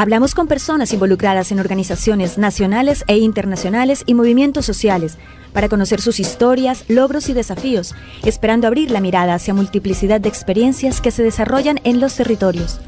[0.00, 5.18] Hablamos con personas involucradas en organizaciones nacionales e internacionales y movimientos sociales
[5.52, 11.00] para conocer sus historias, logros y desafíos, esperando abrir la mirada hacia multiplicidad de experiencias
[11.00, 12.80] que se desarrollan en los territorios.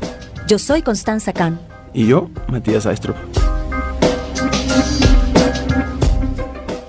[0.47, 1.59] Yo soy Constanza Kahn.
[1.93, 3.17] Y yo, Matías Aistrup.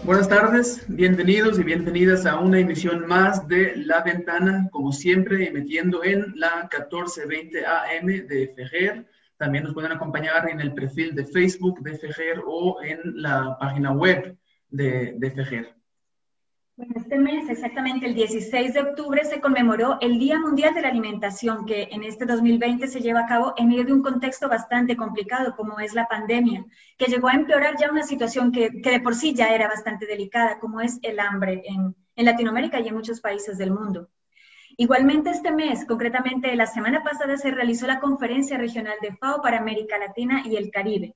[0.03, 6.03] Buenas tardes, bienvenidos y bienvenidas a una emisión más de La Ventana, como siempre, emitiendo
[6.03, 9.10] en la 1420 AM de Fejer
[9.41, 13.91] también nos pueden acompañar en el perfil de Facebook de FEGER o en la página
[13.91, 14.37] web
[14.69, 15.75] de, de FEGER.
[16.77, 20.89] Bueno, este mes, exactamente el 16 de octubre, se conmemoró el Día Mundial de la
[20.89, 24.95] Alimentación, que en este 2020 se lleva a cabo en medio de un contexto bastante
[24.95, 26.63] complicado, como es la pandemia,
[26.99, 30.59] que llegó a empeorar ya una situación que, de por sí ya era bastante delicada,
[30.59, 34.07] como es el hambre en Latinoamérica y en muchos países del mundo.
[34.77, 39.59] Igualmente este mes, concretamente la semana pasada, se realizó la conferencia regional de FAO para
[39.59, 41.15] América Latina y el Caribe.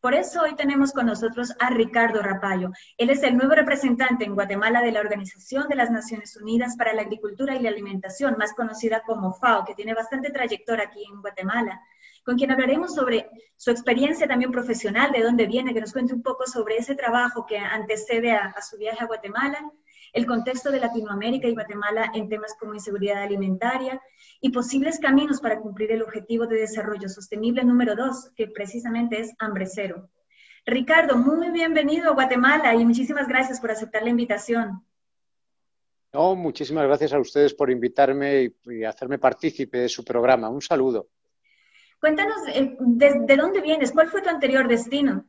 [0.00, 2.70] Por eso hoy tenemos con nosotros a Ricardo Rapayo.
[2.96, 6.92] Él es el nuevo representante en Guatemala de la Organización de las Naciones Unidas para
[6.92, 11.20] la Agricultura y la Alimentación, más conocida como FAO, que tiene bastante trayectoria aquí en
[11.20, 11.80] Guatemala,
[12.24, 16.22] con quien hablaremos sobre su experiencia también profesional, de dónde viene, que nos cuente un
[16.22, 19.58] poco sobre ese trabajo que antecede a su viaje a Guatemala
[20.16, 24.00] el contexto de Latinoamérica y Guatemala en temas como inseguridad alimentaria
[24.40, 29.34] y posibles caminos para cumplir el objetivo de desarrollo sostenible número dos, que precisamente es
[29.38, 30.08] hambre cero.
[30.64, 34.82] Ricardo, muy bienvenido a Guatemala y muchísimas gracias por aceptar la invitación.
[36.14, 40.48] No, muchísimas gracias a ustedes por invitarme y, hacerme partícipe de su programa.
[40.48, 41.10] Un saludo.
[42.00, 43.92] Cuéntanos, eh, de, dónde vienes?
[43.92, 45.26] ¿Cuál fue tu anterior destino?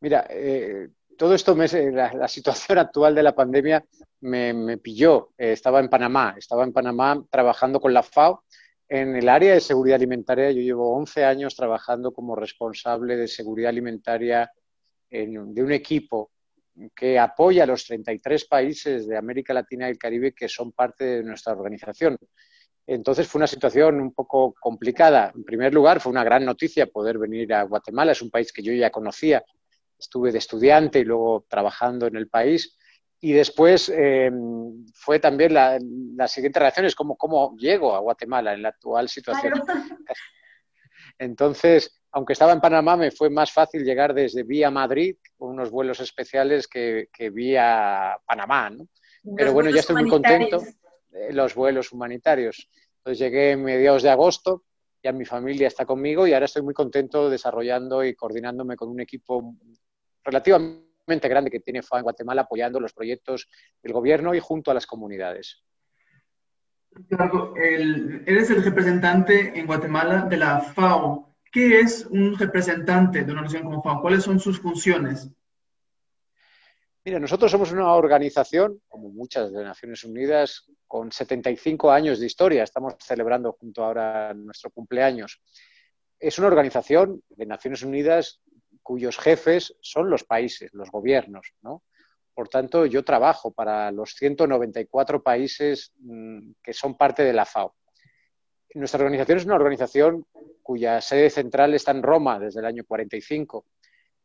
[0.00, 3.84] Mira, eh, todo esto, me, la, la, situación actual de la pandemia
[4.20, 5.30] me, pilló.
[5.36, 8.44] Eh, estaba en Panamá, estaba en Panamá trabajando con la FAO
[8.88, 10.50] en el área de seguridad alimentaria.
[10.50, 14.50] Yo llevo 11 años trabajando como responsable de seguridad alimentaria
[15.10, 16.30] de un equipo
[16.94, 21.04] que apoya a los 33 países de América Latina y el Caribe que son parte
[21.04, 22.16] de nuestra organización.
[22.86, 25.32] Entonces fue una situación un poco complicada.
[25.34, 28.12] En primer lugar, fue una gran noticia poder venir a Guatemala.
[28.12, 29.42] Es un país que yo ya conocía
[29.98, 32.76] estuve de estudiante y luego trabajando en el país.
[33.20, 34.30] Y después eh,
[34.94, 35.78] fue también la,
[36.14, 39.54] la, siguiente reacción es cómo, cómo llego a Guatemala en la actual situación.
[41.18, 45.70] Entonces, aunque estaba en Panamá, me fue más fácil llegar desde vía Madrid con unos
[45.70, 48.70] vuelos especiales que, que vía Panamá.
[48.70, 48.88] ¿no?
[49.36, 50.62] Pero bueno, ya estoy muy contento.
[51.10, 52.68] de los vuelos humanitarios.
[52.98, 54.64] Entonces llegué en mediados de agosto,
[55.02, 59.00] ya mi familia está conmigo y ahora estoy muy contento desarrollando y coordinándome con un
[59.00, 59.54] equipo
[60.28, 63.48] relativamente grande que tiene FAO en Guatemala apoyando los proyectos
[63.82, 65.64] del gobierno y junto a las comunidades.
[66.90, 71.34] Ricardo, eres el representante en Guatemala de la FAO.
[71.50, 74.02] ¿Qué es un representante de una nación como FAO?
[74.02, 75.30] ¿Cuáles son sus funciones?
[77.04, 82.64] Mira, nosotros somos una organización, como muchas de Naciones Unidas, con 75 años de historia.
[82.64, 85.40] Estamos celebrando junto ahora nuestro cumpleaños.
[86.18, 88.42] Es una organización de Naciones Unidas
[88.82, 91.82] cuyos jefes son los países, los gobiernos, ¿no?
[92.34, 97.74] Por tanto, yo trabajo para los 194 países mm, que son parte de la FAO.
[98.74, 100.24] Nuestra organización es una organización
[100.62, 103.66] cuya sede central está en Roma desde el año 45,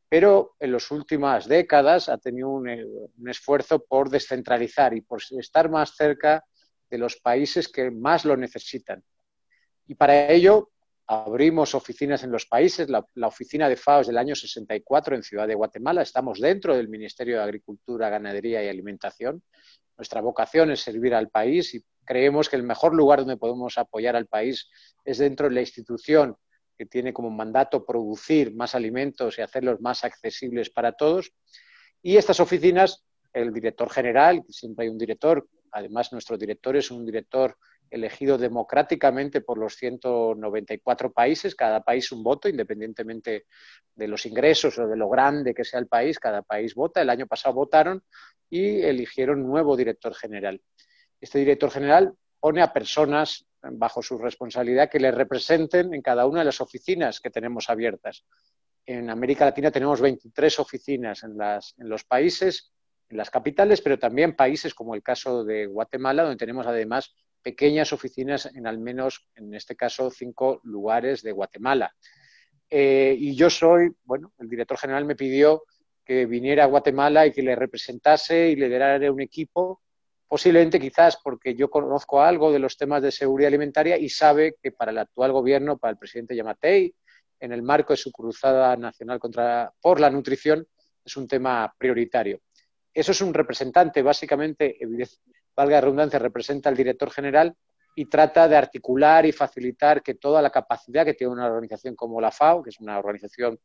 [0.07, 5.19] pero en las últimas décadas ha tenido un, eh, un esfuerzo por descentralizar y por
[5.39, 6.45] estar más cerca
[6.91, 9.03] de los países que más lo necesitan.
[9.87, 10.69] Y para ello
[11.07, 12.89] abrimos oficinas en los países.
[12.89, 16.01] La, oficina de FAO es del año 64 en Ciudad de Guatemala.
[16.01, 19.43] Estamos dentro del Ministerio de Agricultura, Ganadería y Alimentación.
[19.97, 24.15] Nuestra vocación es servir al país y creemos que el mejor lugar donde podemos apoyar
[24.15, 24.69] al país
[25.05, 26.35] es dentro de la institución
[26.77, 31.31] que tiene como mandato producir más alimentos y hacerlos más accesibles para todos.
[32.01, 37.05] Y estas oficinas, el director general, siempre hay un director, además nuestro director es un
[37.05, 37.55] director
[37.93, 43.45] elegido democráticamente por los 194 países, cada país un voto, independientemente
[43.93, 47.03] de los ingresos o de lo grande que sea el país, cada país vota.
[47.03, 48.03] El año pasado votaron
[48.49, 50.59] y eligieron nuevo director general.
[51.21, 56.39] Este director general pone a personas bajo su responsabilidad que le representen en cada una
[56.39, 58.25] de las oficinas que tenemos abiertas.
[58.87, 62.73] En América Latina tenemos 23 oficinas en, en los países,
[63.07, 67.13] en las capitales, pero también países como el caso de Guatemala, donde tenemos además
[67.43, 71.93] pequeñas oficinas en al menos, en este caso, cinco lugares de Guatemala.
[72.69, 75.63] Eh, y yo soy, bueno, el director general me pidió
[76.03, 79.81] que viniera a Guatemala y que le representase y liderara un equipo,
[80.27, 84.71] posiblemente quizás porque yo conozco algo de los temas de seguridad alimentaria y sabe que
[84.71, 86.95] para el actual gobierno, para el presidente Yamatei,
[87.39, 90.65] en el marco de su cruzada nacional contra, por la nutrición,
[91.05, 92.39] es un tema prioritario.
[92.93, 94.77] Eso es un representante, básicamente,
[95.55, 97.55] valga la redundancia, representa al director general
[97.95, 102.19] y trata de articular y facilitar que toda la capacidad que tiene una organización como
[102.19, 103.59] la FAO, que es una organización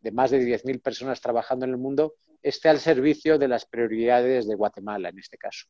[0.00, 4.46] de más de 10.000 personas trabajando en el mundo, esté al servicio de las prioridades
[4.46, 5.66] de Guatemala en este caso.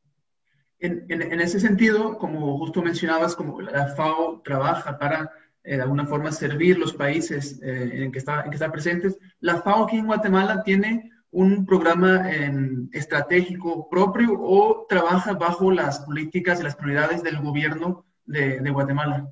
[0.80, 5.30] En, ese sentido, como justo mencionabas, como la FAO trabaja para
[5.62, 9.16] eh, de alguna forma servir los países eh, en, que está, en que está presentes,
[9.40, 12.30] la FAO aquí en Guatemala tiene un programa
[12.92, 19.28] estratégico propio o trabaja bajo las políticas y las prioridades del gobierno de, Guatemala?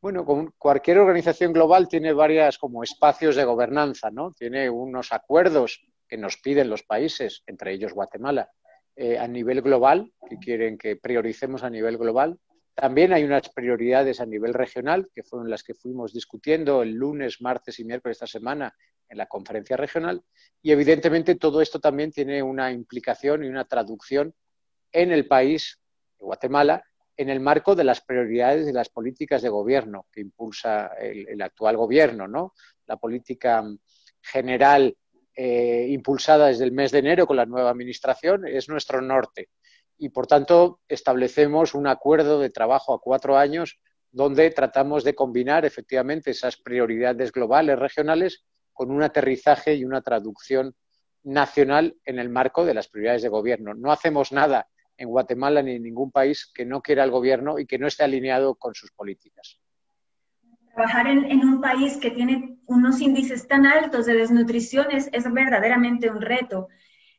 [0.00, 0.24] Bueno,
[0.56, 4.30] cualquier organización global tiene varias como espacios de gobernanza, ¿no?
[4.30, 8.48] Tiene unos acuerdos que nos piden los países, entre ellos Guatemala,
[8.94, 12.38] eh, a nivel global, que quieren que prioricemos a nivel global.
[12.72, 17.40] También hay unas prioridades a nivel regional, que fueron las que fuimos discutiendo el lunes,
[17.40, 18.72] martes y miércoles esta semana
[19.08, 20.22] en la conferencia regional.
[20.62, 24.34] Y evidentemente todo esto también tiene una implicación y una traducción
[24.92, 25.80] en el país,
[26.18, 26.82] Guatemala,
[27.16, 31.76] en el marco de las prioridades de las políticas de gobierno que impulsa el, actual
[31.76, 32.52] gobierno, ¿no?
[32.86, 33.64] La política
[34.20, 34.96] general
[35.34, 39.48] eh, impulsada desde el mes de enero con la nueva administración es nuestro norte.
[39.98, 43.78] Y por tanto establecemos un acuerdo de trabajo a cuatro años
[44.10, 48.44] donde tratamos de combinar efectivamente esas prioridades globales, regionales,
[48.76, 50.74] con un aterrizaje y una traducción
[51.24, 53.74] nacional en el marco de las prioridades de gobierno.
[53.74, 54.68] No hacemos nada
[54.98, 58.04] en Guatemala ni en ningún país que no quiera el gobierno y que no esté
[58.04, 59.58] alineado con sus políticas.
[60.74, 66.20] Trabajar en, un país que tiene unos índices tan altos de desnutrición es, verdaderamente un
[66.20, 66.68] reto.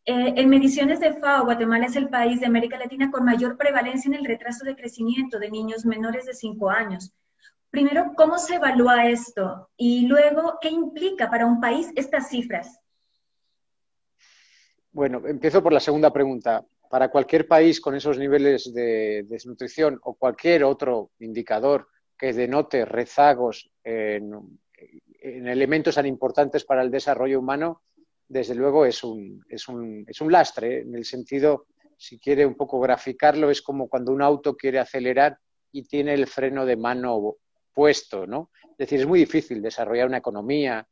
[0.06, 4.10] Eh, en mediciones de FAO, Guatemala es el país de América Latina con mayor prevalencia
[4.10, 7.14] en el retraso de crecimiento de niños menores de 5 años.
[7.70, 9.70] Primero, ¿cómo se evalúa esto?
[9.76, 12.80] Y luego, ¿qué implica para un país estas cifras?
[14.92, 16.66] Bueno, empiezo por la segunda pregunta.
[16.90, 21.88] Para cualquier país con esos niveles de desnutrición o cualquier otro indicador
[22.18, 24.60] que denote rezagos en,
[25.22, 27.84] elementos tan importantes para el desarrollo humano,
[28.28, 30.82] desde luego es un, es un, es un lastre, ¿eh?
[30.82, 31.66] en el sentido,
[31.98, 35.38] si quiere un poco graficarlo, es como cuando un auto quiere acelerar
[35.72, 37.36] y tiene el freno de mano
[37.78, 38.50] puesto, ¿no?
[38.72, 40.88] Es decir, es muy difícil desarrollar una economía,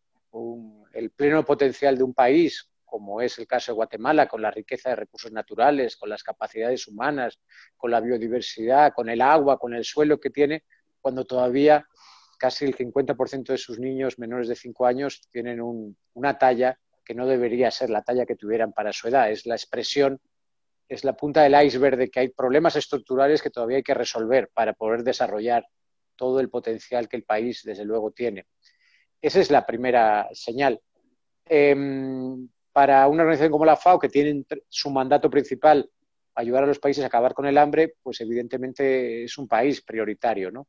[0.93, 4.89] el pleno potencial de un país, como es el caso de Guatemala, con la riqueza
[4.89, 7.39] de recursos naturales, con las capacidades humanas,
[7.75, 10.63] con la biodiversidad, con el agua, con el suelo que tiene,
[11.01, 11.87] cuando todavía
[12.37, 15.61] casi el 50% de sus niños menores de 5 años tienen
[16.13, 19.31] una talla que no debería ser la talla que tuvieran para su edad.
[19.31, 20.21] Es la expresión,
[20.87, 24.51] es la punta del iceberg de que hay problemas estructurales que todavía hay que resolver
[24.53, 25.65] para poder desarrollar
[26.15, 28.47] todo el potencial que el país, desde luego, tiene.
[29.21, 30.79] Esa es la primera señal.
[31.47, 35.90] Em, para una organización como la FAO, que tiene su mandato principal
[36.35, 40.51] ayudar a los países a acabar con el hambre, pues evidentemente es un país prioritario.
[40.51, 40.68] ¿no?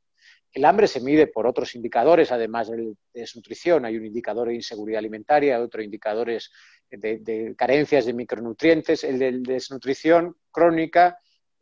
[0.53, 3.85] El hambre se mide por otros indicadores, además de desnutrición.
[3.85, 6.51] Hay un indicador de inseguridad alimentaria, otro indicadores
[6.89, 9.05] de, de carencias de micronutrientes.
[9.05, 11.19] El de desnutrición crónica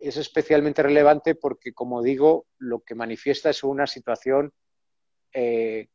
[0.09, 4.53] es especialmente relevante porque, como digo, lo que manifiesta es una situación
[5.33, 5.89] eh,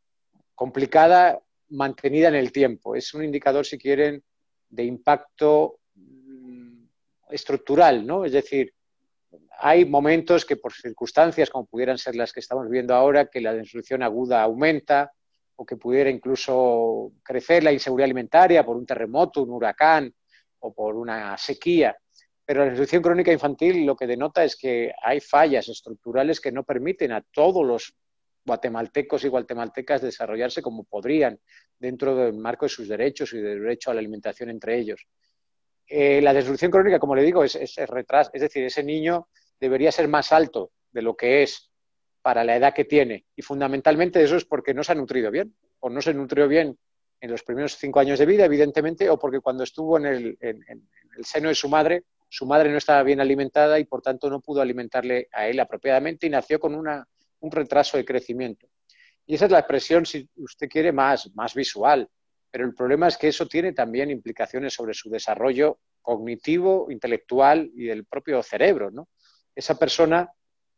[0.55, 1.39] complicada
[1.69, 2.95] mantenida en el tiempo.
[2.95, 4.23] Es un indicador, si quieren,
[4.69, 6.83] de impacto mm,
[7.29, 8.25] estructural, ¿no?
[8.25, 8.73] Es decir,
[9.59, 13.53] hay momentos que por circunstancias como pudieran ser las que estamos viendo ahora, que la
[13.53, 15.11] destrucción aguda aumenta
[15.55, 20.13] o que pudiera incluso crecer la inseguridad alimentaria por un terremoto, un huracán
[20.59, 21.97] o por una sequía.
[22.49, 26.63] Pero la desnutrición crónica infantil lo que denota es que hay fallas estructurales que no
[26.63, 27.93] permiten a todos los
[28.43, 31.39] guatemaltecos y guatemaltecas desarrollarse como podrían
[31.77, 35.05] dentro del marco de sus derechos y del derecho a la alimentación entre ellos.
[35.85, 39.27] Eh, la desnutrición crónica, como le digo, es, es, retraso, es decir, ese niño
[39.59, 41.69] debería ser más alto de lo que es
[42.23, 43.25] para la edad que tiene.
[43.35, 46.79] Y fundamentalmente eso es porque no se ha nutrido bien, o no se nutrió bien
[47.21, 50.37] en los primeros cinco años de vida, evidentemente, o porque cuando estuvo en el
[51.21, 54.61] seno de su madre su madre no estaba bien alimentada y por tanto no pudo
[54.61, 58.67] alimentarle a él apropiadamente y nació con un retraso de crecimiento.
[59.25, 62.09] Y esa es la expresión, si usted quiere, más, más visual.
[62.51, 67.85] Pero el problema es que eso tiene también implicaciones sobre su desarrollo cognitivo, intelectual y
[67.85, 68.91] del propio cerebro.
[69.53, 70.31] Esa persona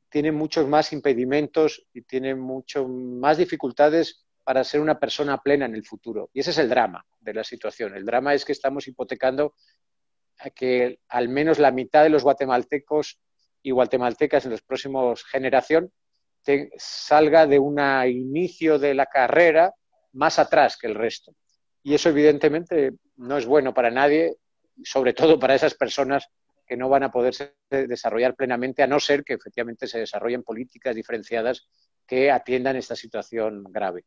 [0.10, 5.76] tiene muchos más impedimentos y tiene mucho más dificultades para ser una persona plena en
[5.76, 6.30] el futuro.
[6.34, 7.96] Y ese es el drama de la situación.
[7.96, 9.54] El drama es que estamos hipotecando
[10.50, 13.20] que al menos la mitad de los guatemaltecos
[13.62, 15.92] y guatemaltecas en las próximas generaciones
[16.78, 19.74] salga de un inicio de la carrera
[20.14, 21.34] más atrás que el resto.
[21.84, 24.38] Y eso evidentemente no es bueno para nadie,
[24.84, 26.28] sobre todo para esas personas
[26.66, 27.34] que no van a poder
[27.70, 31.68] desarrollar plenamente, a no ser que efectivamente se desarrollen políticas diferenciadas
[32.08, 34.06] que atiendan esta situación grave.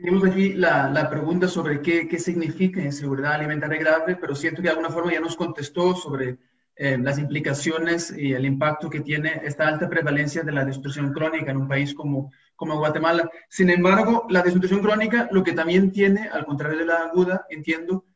[0.00, 4.70] Tenemos aquí la, pregunta sobre qué, qué, significa inseguridad alimentaria grave, pero siento que de
[4.70, 6.38] alguna forma ya nos contestó sobre
[6.74, 11.50] eh, las implicaciones y el impacto que tiene esta alta prevalencia de la desnutrición crónica
[11.50, 13.28] en un país como, como Guatemala.
[13.50, 18.06] Sin embargo, la desnutrición crónica lo que también tiene, al contrario de la aguda, entiendo,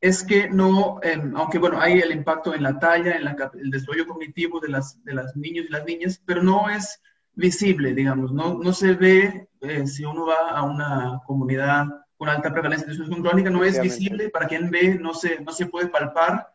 [0.00, 3.26] es que no, em, aunque bueno, hay el impacto en la talla, en
[3.60, 7.02] el desarrollo cognitivo de las, de las niños y las niñas, pero no es
[7.34, 11.86] visible, digamos, no, no se ve eh, si uno va a una comunidad
[12.16, 15.52] con alta prevalencia de desnutrición crónica, no es visible, para quien ve no se, no
[15.52, 16.48] se puede palpar.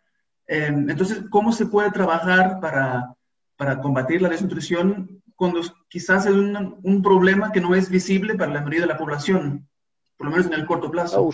[0.47, 3.13] Em, entonces, ¿cómo se puede trabajar para,
[3.57, 8.51] para combatir la desnutrición cuando quizás es un, un, problema que no es visible para
[8.51, 9.69] la mayoría de la población,
[10.17, 11.31] por lo menos en el corto plazo?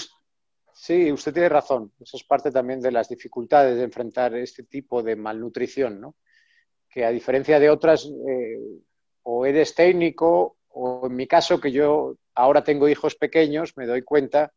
[0.74, 1.94] Sí, usted tiene razón.
[2.02, 6.16] Eso es parte también de las dificultades de enfrentar este tipo de malnutrición, ¿no?
[6.90, 8.60] Que a diferencia de otras, eh,
[9.27, 14.03] o eres técnico, o en mi caso, que yo ahora tengo hijos pequeños, me doy
[14.03, 14.53] cuenta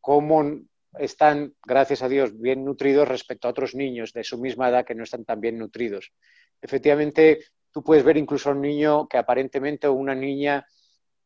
[0.00, 0.60] cómo
[0.98, 4.96] están, gracias a Dios, bien nutridos respecto a otros niños de su misma edad que
[4.96, 6.12] no están tan bien nutridos.
[6.60, 10.66] Efectivamente, tú puedes ver incluso a un niño que aparentemente o una niña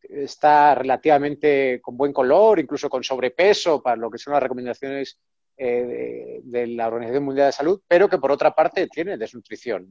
[0.03, 5.19] está relativamente con buen color, incluso con sobrepeso, para lo que son las recomendaciones
[5.57, 9.89] eh, de, la Organización Mundial de Salud, pero que por otra parte tiene desnutrición.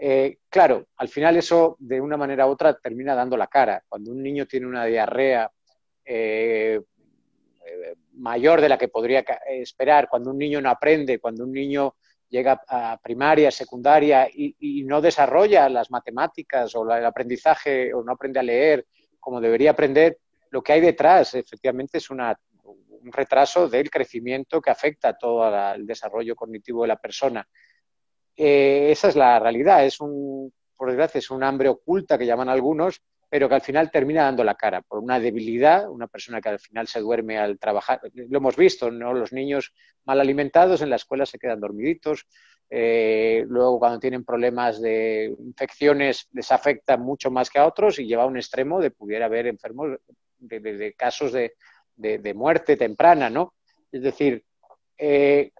[0.00, 3.82] Eh, claro, al final eso de una manera u otra termina dando la cara.
[3.88, 5.50] Cuando un niño tiene una diarrea
[6.04, 6.80] eh,
[8.14, 11.96] mayor de la que podría esperar, cuando un niño no aprende, cuando un niño
[12.28, 18.40] llega a primaria, secundaria y, no desarrolla las matemáticas o el aprendizaje o no aprende
[18.40, 18.86] a leer
[19.18, 20.18] como debería aprender,
[20.50, 22.22] lo que hay detrás efectivamente es un
[23.12, 27.46] retraso del crecimiento que afecta a todo el desarrollo cognitivo de la persona.
[28.40, 32.48] Eh, esa es la realidad, es un, por desgracia, es un hambre oculta que llaman
[32.48, 36.48] algunos, pero que al final termina dando la cara por una debilidad, una persona que
[36.48, 38.00] al final se duerme al trabajar.
[38.14, 39.12] Lo hemos visto, ¿no?
[39.12, 42.26] Los niños mal alimentados en la escuela se quedan dormiditos,
[42.70, 48.06] eh, luego, cuando tienen problemas de infecciones, les afecta mucho más que a otros y
[48.06, 49.98] lleva a un extremo de pudiera haber enfermos
[50.38, 53.54] de, casos de, muerte temprana, ¿no?
[53.90, 54.44] Es decir,
[54.98, 55.50] eh,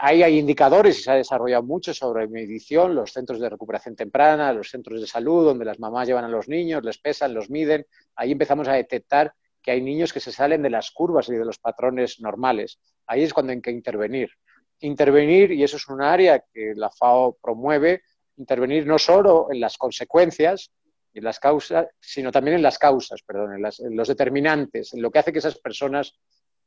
[0.00, 4.52] ahí hay indicadores y se ha desarrollado mucho sobre medición, los centros de recuperación temprana,
[4.52, 7.86] los centros de salud, donde las mamás llevan a los niños, les pesan, los miden.
[8.16, 11.44] Ahí empezamos a detectar que hay niños que se salen de las curvas y de
[11.44, 12.78] los patrones normales.
[13.06, 14.30] Ahí es cuando hay que intervenir
[14.80, 18.02] intervenir, y eso es un área que la FAO promueve,
[18.36, 20.70] intervenir no solo en las consecuencias,
[21.14, 25.18] en las causas, sino también en las causas, perdón, en, los determinantes, en lo que
[25.18, 26.14] hace que esas personas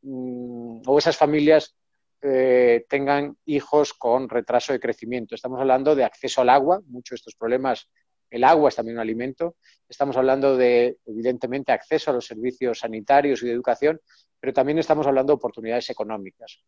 [0.02, 1.76] mm, o esas familias
[2.22, 5.36] eh, tengan hijos con retraso de crecimiento.
[5.36, 7.90] Estamos hablando de acceso al agua, muchos de estos problemas,
[8.30, 9.56] el agua es también un alimento.
[9.90, 14.00] Estamos hablando de, evidentemente, acceso a los servicios sanitarios y de educación,
[14.40, 16.62] pero también estamos hablando de oportunidades económicas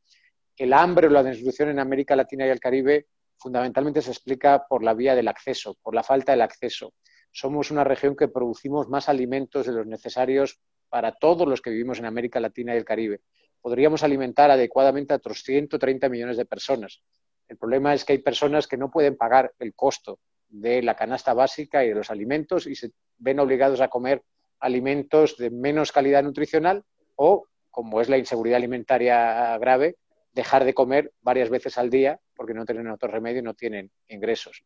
[0.57, 3.07] el hambre o la desnutrición en América Latina y el Caribe
[3.37, 6.93] fundamentalmente se explica por la vía del acceso, por la falta del acceso.
[7.31, 11.99] Somos una región que producimos más alimentos de los necesarios para todos los que vivimos
[11.99, 13.21] en América Latina y el Caribe.
[13.63, 17.01] Podríamos alimentar adecuadamente a otros 130 millones de personas.
[17.47, 21.33] El problema es que hay personas que no pueden pagar el costo de la canasta
[21.33, 24.21] básica y de los alimentos y se ven obligados a comer
[24.59, 26.83] alimentos de menos calidad nutricional
[27.15, 29.95] o, como es la inseguridad alimentaria grave,
[30.33, 33.89] dejar de comer varias veces al día porque no tienen otro remedio y no tienen
[34.09, 34.65] ingresos.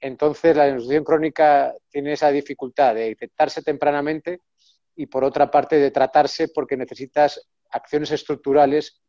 [0.00, 4.40] Entonces, la desnutrición crónica tiene esa dificultad de detectarse tempranamente
[4.96, 9.00] y, por otra parte, de tratarse porque necesitas acciones estructurales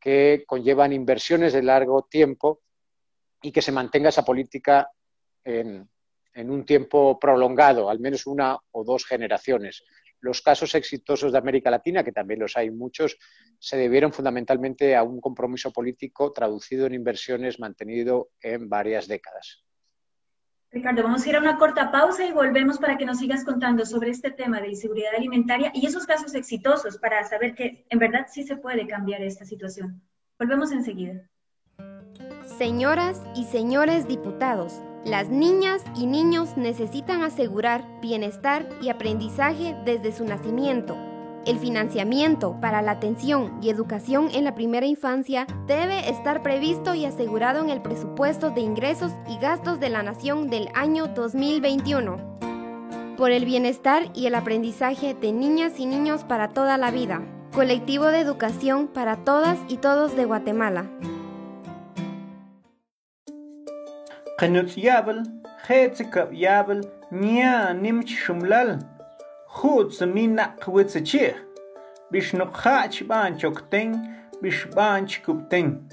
[0.00, 2.62] que conllevan inversiones de largo tiempo
[3.42, 4.90] y que se mantenga esa política
[5.44, 5.88] en,
[6.34, 9.84] un tiempo prolongado, al menos una o dos generaciones.
[10.20, 13.16] Los casos exitosos de América Latina, que también los hay muchos,
[13.58, 19.65] se debieron fundamentalmente a un compromiso político traducido en inversiones mantenido en varias décadas.
[20.72, 23.86] Ricardo, vamos a ir a una corta pausa y volvemos para que nos sigas contando
[23.86, 28.26] sobre este tema de inseguridad alimentaria y esos casos exitosos para saber que en verdad
[28.30, 30.02] sí se puede cambiar esta situación.
[30.38, 31.22] Volvemos enseguida.
[32.58, 40.24] Señoras y señores diputados, las niñas y niños necesitan asegurar bienestar y aprendizaje desde su
[40.24, 41.05] nacimiento
[41.46, 47.06] el financiamiento para la atención y educación en la primera infancia debe estar previsto y
[47.06, 52.36] asegurado en el presupuesto de ingresos y gastos de la Nación del año 2021.
[53.16, 57.22] Por el bienestar y el aprendizaje de niñas y niños para toda la vida.
[57.54, 60.90] Colectivo de Educación para Todas y Todos de Guatemala.
[69.56, 71.34] Jutz minaq witzichih.
[72.12, 73.90] Bishnuqach banchokten,
[74.42, 75.88] bishbanch kupten.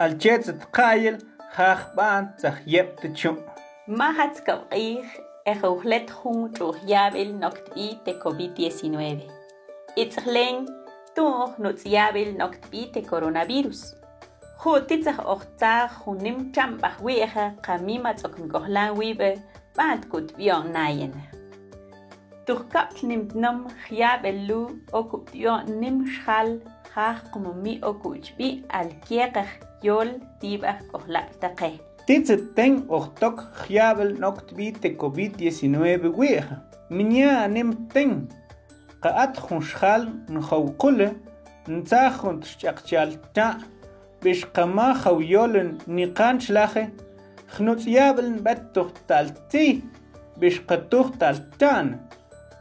[0.00, 1.18] Alchetz tqayel,
[1.56, 3.34] jaj ban tzahyep tichu.
[3.98, 5.04] Mahatz kapqih,
[5.44, 9.20] ejauhlet jun trujyabel noktbi te COVID-19.
[10.02, 10.64] Itzhlen,
[11.14, 13.82] tuh nutziyabel noktbi te coronavirus.
[14.64, 19.34] Jutitzah ochtzah junim chambah wieja, kamima tzokmkohlan wibe,
[19.76, 21.27] bat kutbion nayen.
[22.48, 24.60] Turkap nimmt nom chiabelu
[24.98, 26.54] okuptio nim schal
[26.94, 29.50] hach kumumi okuchbi al kiekach
[29.84, 31.76] yol tibach kohlap taqeh.
[32.06, 36.62] Titzeten ochtok chiabel noktbi te COVID-19 wieja.
[36.88, 38.16] Minya anem ten.
[39.02, 41.10] Qaat hun schal nhawkule
[41.68, 43.58] ntzahun tschakchal ta.
[44.24, 46.88] Bishqama hawyolen niqan schlache.
[47.52, 49.82] Chnutzjabeln bet tuchtalti.
[50.40, 52.07] Bishqatuchtaltan.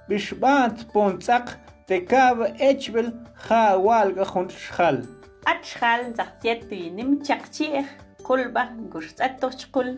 [0.10, 1.48] bishbant pontzaq
[1.88, 2.38] tekab
[2.70, 3.10] echbel
[3.46, 4.98] khawalga khun shkhal
[5.52, 7.86] atshkhal zaqtiet bi nim chaqchir
[8.28, 9.90] qulba gushtat tochqul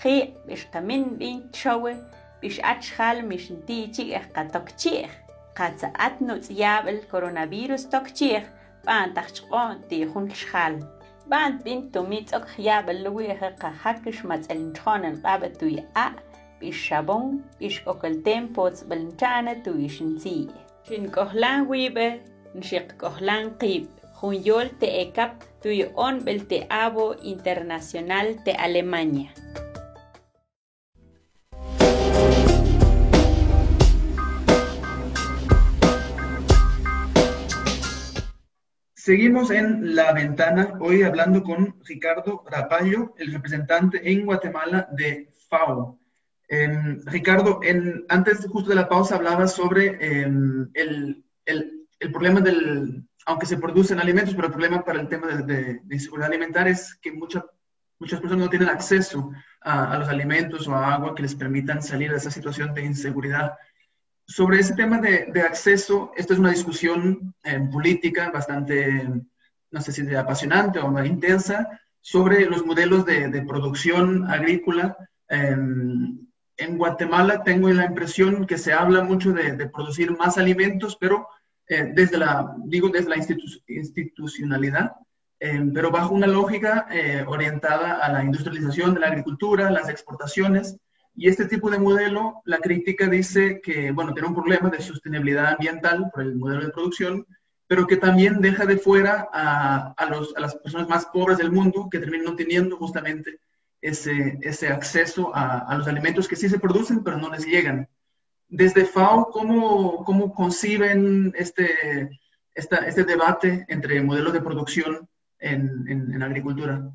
[0.00, 1.92] khi bishtamin bin chawe
[2.40, 4.04] bish atshkhal mish dichi
[4.34, 5.10] qatakchir
[5.58, 8.42] qatsaat nutyabel coronavirus tokchir
[8.86, 10.74] bantachqon ti khun shkhal
[11.30, 13.28] bant bin tumitzok khiyabel luwe
[13.62, 16.06] qahakish matzelnchonen qabetu ya
[16.60, 20.48] chonen qabatuy a bixabon bixkokelten pots belnchana tuishin si.
[20.86, 22.20] Shin kohlan wibe,
[22.54, 23.88] nshik kohlan qib.
[24.20, 25.12] Junyol te
[25.94, 29.30] on bel te abo internacional te Alemania.
[38.94, 46.05] Seguimos en la ventana, hoy hablando con Ricardo Rapallo, el representante en Guatemala de FAO.
[46.48, 52.40] Em, Ricardo, en, antes justo de la pausa hablabas sobre em, el, el, el, problema
[52.40, 56.30] del, aunque se producen alimentos, pero el problema para el tema de, de, de inseguridad
[56.30, 57.44] alimentaria es que mucha,
[57.98, 61.82] muchas personas no tienen acceso a, a, los alimentos o a agua que les permitan
[61.82, 63.54] salir de esa situación de inseguridad.
[64.24, 69.04] Sobre ese tema de, de acceso, esta es una discusión eh, política bastante,
[69.70, 74.96] no sé si apasionante o intensa, sobre los modelos de, de producción agrícola
[75.28, 75.56] eh,
[76.56, 81.28] en Guatemala tengo la impresión que se habla mucho de, de producir más alimentos, pero
[81.68, 84.92] eh, desde la, digo, desde la institu institucionalidad,
[85.40, 90.76] eh, pero bajo una lógica eh, orientada a la industrialización de la agricultura, las exportaciones.
[91.14, 95.54] Y este tipo de modelo, la crítica dice que, bueno, tiene un problema de sostenibilidad
[95.54, 97.26] ambiental por el modelo de producción,
[97.66, 101.50] pero que también deja de fuera a, a, los, a las personas más pobres del
[101.50, 103.40] mundo que terminan teniendo justamente
[103.88, 107.88] ese, ese acceso a, los alimentos que sí se producen, pero no les llegan.
[108.48, 112.10] Desde FAO, ¿cómo, cómo conciben este,
[112.54, 116.90] este debate entre modelos de producción en, en agricultura?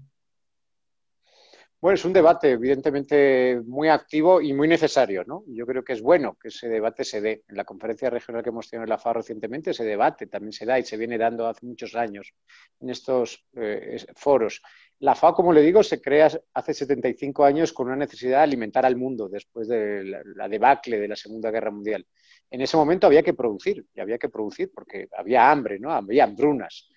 [1.82, 5.44] Bueno, es un debate evidentemente muy activo y muy necesario, ¿no?
[5.48, 7.44] Yo creo que es bueno que ese debate se dé.
[7.50, 10.68] En la conferencia regional que hemos tenido en la FAO recientemente, ese debate también se
[10.68, 12.36] da y se viene dando hace muchos años
[12.80, 14.62] en estos eh, foros.
[15.00, 18.86] La FAO, como le digo, se crea hace 75 años con una necesidad de alimentar
[18.86, 22.06] al mundo después de la, debacle de la Segunda Guerra Mundial.
[22.52, 25.92] En ese momento había que producir, y había que producir porque había hambre, ¿no?
[25.92, 26.88] Había hambrunas.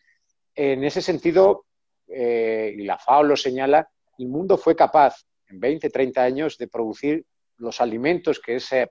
[0.54, 1.64] En ese sentido,
[2.06, 6.68] eh, y la FAO lo señala, el mundo fue capaz en 20, 30 años de
[6.68, 7.24] producir
[7.58, 8.88] los alimentos que esa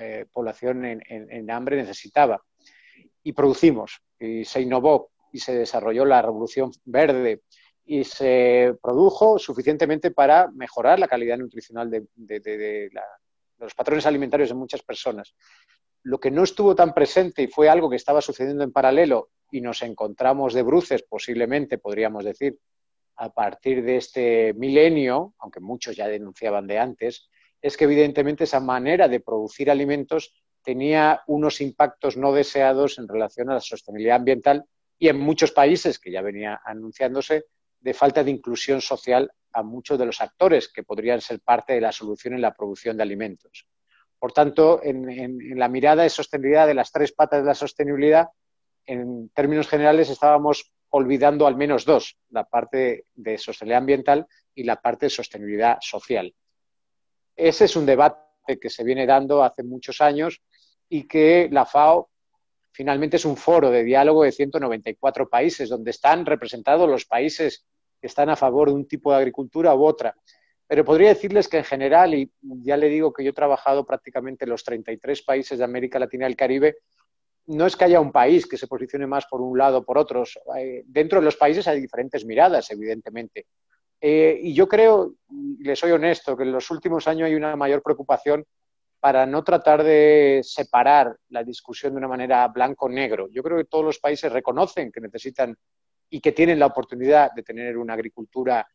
[0.00, 2.42] eh, población en, hambre necesitaba.
[3.22, 7.42] Y producimos, y se innovó, y se desarrolló la revolución verde,
[7.84, 12.90] y se produjo suficientemente para mejorar la calidad nutricional de,
[13.58, 15.34] los patrones alimentarios de muchas personas.
[16.02, 19.60] Lo que no estuvo tan presente y fue algo que estaba sucediendo en paralelo y
[19.60, 22.58] nos encontramos de bruces, posiblemente podríamos decir,
[23.22, 27.30] a partir de este milenio, aunque muchos ya denunciaban de antes,
[27.60, 33.48] es que evidentemente esa manera de producir alimentos tenía unos impactos no deseados en relación
[33.48, 34.64] a la sostenibilidad ambiental
[34.98, 37.44] y en muchos países, que ya venía anunciándose,
[37.78, 41.80] de falta de inclusión social a muchos de los actores que podrían ser parte de
[41.80, 43.68] la solución en la producción de alimentos.
[44.18, 48.30] Por tanto, en, la mirada de sostenibilidad de las tres patas de la sostenibilidad,
[48.84, 54.76] en términos generales estábamos olvidando al menos dos, la parte de sostenibilidad ambiental y la
[54.76, 56.34] parte de sostenibilidad social.
[57.34, 60.42] Ese es un debate que se viene dando hace muchos años
[60.88, 62.10] y que la FAO
[62.72, 67.64] finalmente es un foro de diálogo de 194 países, donde están representados los países
[67.98, 70.14] que están a favor de un tipo de agricultura u otra.
[70.66, 74.44] Pero podría decirles que en general, y ya le digo que yo he trabajado prácticamente
[74.44, 76.76] en los 33 países de América Latina y el Caribe,
[77.46, 79.98] no es que haya un país que se posicione más por un lado o por
[79.98, 80.38] otros.
[80.56, 83.46] Eh, dentro de los países hay diferentes miradas, evidentemente.
[84.00, 85.14] Eh, y yo creo,
[85.60, 88.44] le soy honesto, que en los últimos años hay una mayor preocupación
[89.00, 93.28] para no tratar de separar la discusión de una manera blanco-negro.
[93.30, 95.56] Yo creo que todos los países reconocen que necesitan
[96.08, 98.66] y que tienen la oportunidad de tener una agricultura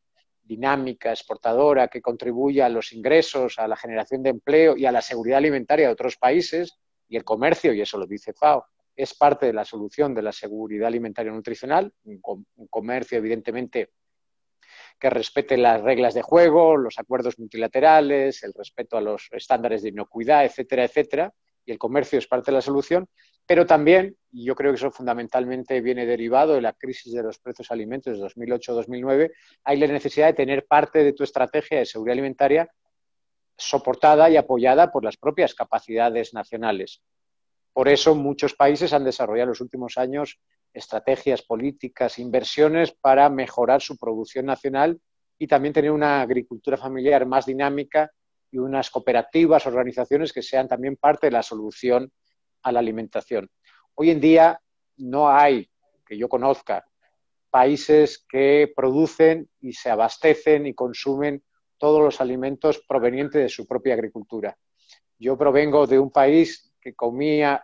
[0.41, 5.01] dinámica, exportadora, que contribuya a los ingresos, a la generación de empleo y a la
[5.01, 6.77] seguridad alimentaria de otros países,
[7.07, 8.65] y el comercio, y eso lo dice FAO,
[8.95, 12.19] es parte de la solución de la seguridad alimentaria nutricional, un,
[12.69, 13.91] comercio evidentemente
[14.99, 19.89] que respete las reglas de juego, los acuerdos multilaterales, el respeto a los estándares de
[19.89, 21.33] inocuidad, etcétera, etcétera.
[21.63, 23.07] Y el comercio es parte de la solución,
[23.45, 27.37] pero también, y yo creo que eso fundamentalmente viene derivado de la crisis de los
[27.37, 29.31] precios alimentos de 2008-2009,
[29.63, 32.69] hay la necesidad de tener parte de tu estrategia de seguridad alimentaria
[33.57, 37.01] soportada y apoyada por las propias capacidades nacionales.
[37.73, 40.39] Por eso muchos países han desarrollado en los últimos años
[40.73, 44.99] estrategias políticas, inversiones para mejorar su producción nacional
[45.39, 48.11] y también tener una agricultura familiar más dinámica
[48.51, 52.11] y unas cooperativas, organizaciones que sean también parte de la solución
[52.63, 53.49] a la alimentación.
[53.95, 54.59] Hoy en día
[54.97, 55.69] no hay,
[56.05, 56.85] que yo conozca,
[57.49, 61.43] países que producen y se abastecen y consumen
[61.77, 64.57] todos los alimentos provenientes de su propia agricultura.
[65.19, 67.63] Yo provengo de un país que comía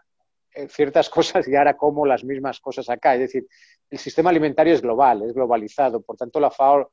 [0.53, 3.13] eh, ciertas cosas y ahora como las mismas cosas acá.
[3.15, 3.47] Es decir,
[3.89, 6.01] el sistema alimentario es global, es globalizado.
[6.01, 6.91] Por tanto, la FAO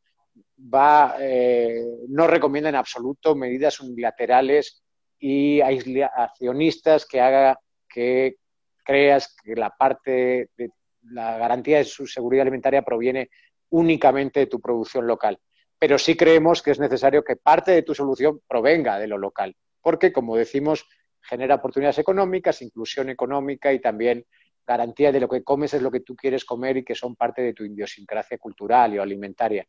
[1.21, 4.83] eh, no recomienda en absoluto medidas unilaterales
[5.19, 8.37] y accionistas que haga que
[8.85, 10.71] creas que la parte de
[11.03, 13.31] la garantía de su seguridad alimentaria proviene
[13.71, 15.39] únicamente de tu producción local.
[15.81, 19.57] Pero sí creemos que es necesario que parte de tu solución provenga de lo local,
[19.81, 20.87] porque, como decimos,
[21.23, 24.27] genera oportunidades económicas, inclusión económica y también
[24.67, 27.41] garantía de lo que comes es lo que tú quieres comer y que son parte
[27.41, 29.67] de tu idiosincrasia cultural o alimentaria.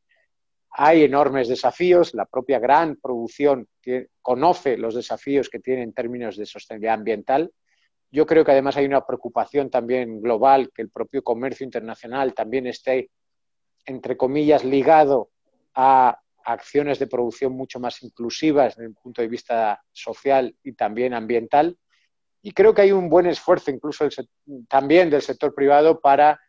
[0.72, 3.68] Hay enormes desafíos, la propia gran producción
[4.22, 7.52] conoce los desafíos que tiene en términos de sostenibilidad ambiental.
[8.12, 12.68] Yo creo que además hay una preocupación también global que el propio comercio internacional también
[12.68, 13.10] esté,
[13.86, 15.30] entre comillas, ligado
[15.76, 21.14] a acciones de producción mucho más inclusivas desde el punto de vista social y también
[21.14, 21.78] ambiental.
[22.42, 24.08] Y creo que hay un buen esfuerzo incluso
[24.68, 26.40] también del sector privado para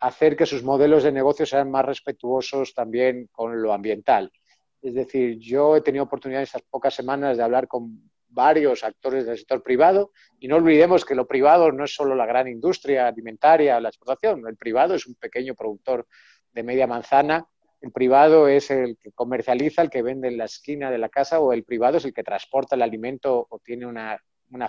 [0.00, 4.32] hacer que sus modelos de negocio sean más respetuosos también con lo ambiental.
[4.80, 9.24] Es decir, yo he tenido oportunidad en estas pocas semanas de hablar con varios actores
[9.24, 10.10] del sector privado
[10.40, 14.42] y no olvidemos que lo privado no es solo la gran industria alimentaria, la explotación,
[14.46, 16.06] el privado es un pequeño productor
[16.52, 17.46] de media manzana
[17.84, 21.40] el privado es el que comercializa, el que vende en la esquina de la casa,
[21.40, 24.18] o el privado es el que transporta el alimento o tiene una,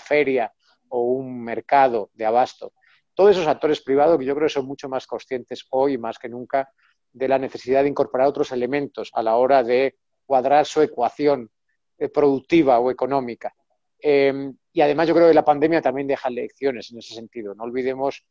[0.02, 0.52] feria
[0.90, 2.74] o un mercado de abasto.
[3.14, 6.70] Todos esos actores privados que yo creo son mucho más conscientes hoy más que nunca
[7.14, 11.50] de la necesidad de incorporar otros elementos a la hora de cuadrar su ecuación
[11.98, 13.56] eh, productiva o económica.
[13.98, 17.56] Em, y además yo creo que la pandemia también deja lecciones en ese sentido.
[17.56, 18.26] No olvidemos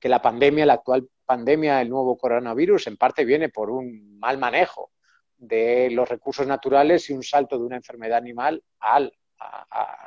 [0.00, 4.38] que la pandemia, la actual pandemia del nuevo coronavirus, en parte viene por un mal
[4.38, 4.92] manejo
[5.36, 9.00] de los recursos naturales y un salto de una enfermedad animal a,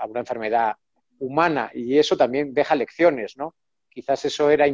[0.07, 0.75] una enfermedad
[1.19, 1.69] humana.
[1.73, 3.55] Y eso también deja lecciones, ¿no?
[3.89, 4.65] Quizás eso era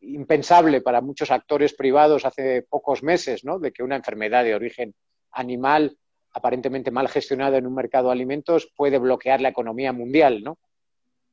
[0.00, 3.58] impensable para muchos actores privados hace pocos meses, ¿no?
[3.58, 4.94] De que una enfermedad de origen
[5.30, 5.96] animal
[6.32, 10.58] aparentemente mal gestionada en un mercado de alimentos puede bloquear la economía mundial, ¿no?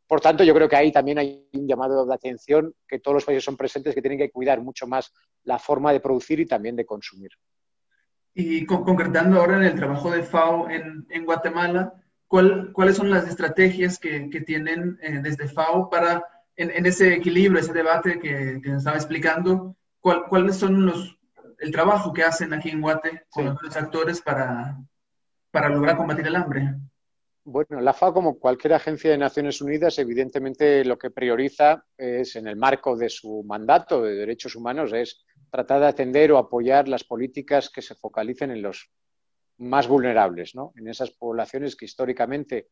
[0.09, 3.25] Por tanto, yo creo que ahí también hay un llamado de atención que todos los
[3.25, 6.75] países son presentes que tienen que cuidar mucho más la forma de producir y también
[6.75, 7.29] de consumir.
[8.33, 11.93] Y concretando ahora en el trabajo de FAO en, Guatemala,
[12.27, 18.17] ¿cuáles son las estrategias que, tienen eh, desde FAO para, en, ese equilibrio, ese debate
[18.17, 21.19] que, que estaba explicando, cuáles son los,
[21.59, 24.75] el trabajo que hacen aquí en Guate con los actores para,
[25.51, 26.73] para lograr combatir el hambre?
[27.51, 32.47] Bueno, la FAO, como cualquier agencia de Naciones Unidas, evidentemente lo que prioriza es, en
[32.47, 37.03] el marco de su mandato de derechos humanos, es tratar de atender o apoyar las
[37.03, 38.91] políticas que se focalicen en los
[39.57, 40.73] más vulnerables, ¿no?
[40.75, 42.67] en esas poblaciones que históricamente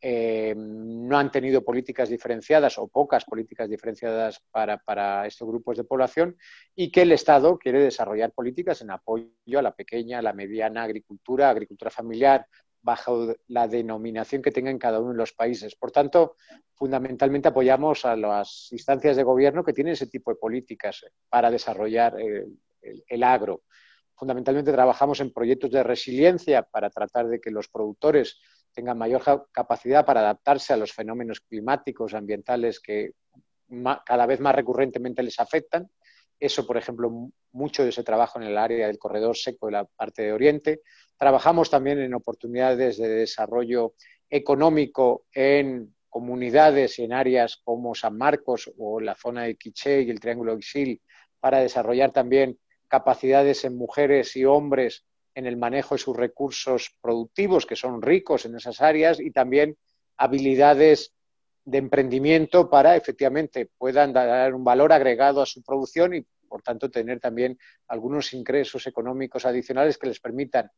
[0.00, 5.84] eh, no han tenido políticas diferenciadas o pocas políticas diferenciadas para, para, estos grupos de
[5.84, 6.36] población
[6.76, 10.84] y que el Estado quiere desarrollar políticas en apoyo a la pequeña, a la mediana
[10.84, 12.46] agricultura, agricultura familiar,
[12.84, 15.74] bajo la denominación que tenga en cada uno de los países.
[15.74, 16.36] Por tanto,
[16.74, 22.20] fundamentalmente apoyamos a las instancias de gobierno que tienen ese tipo de políticas para desarrollar
[22.20, 23.62] el, el agro.
[24.14, 28.38] Fundamentalmente trabajamos en proyectos de resiliencia para tratar de que los productores
[28.74, 33.12] tengan mayor capacidad para adaptarse a los fenómenos climáticos, ambientales que
[34.04, 35.88] cada vez más recurrentemente les afectan.
[36.38, 39.84] Eso, por ejemplo, mucho de ese trabajo en el área del corredor seco de la
[39.84, 40.80] parte de Oriente.
[41.16, 43.94] Trabajamos también en oportunidades de desarrollo
[44.28, 50.10] económico en comunidades y en áreas como San Marcos o la zona de Quiché y
[50.10, 51.00] el Triángulo Ixil
[51.40, 57.66] para desarrollar también capacidades en mujeres y hombres en el manejo de sus recursos productivos,
[57.66, 59.76] que son ricos en esas áreas, y también
[60.16, 61.13] habilidades
[61.64, 66.90] de emprendimiento para efectivamente puedan dar un valor agregado a su producción y, por tanto,
[66.90, 70.70] tener también algunos ingresos económicos adicionales que les permitan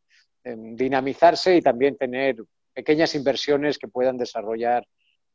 [0.45, 2.37] em, dinamizarse y también tener
[2.73, 4.87] pequeñas inversiones que puedan desarrollar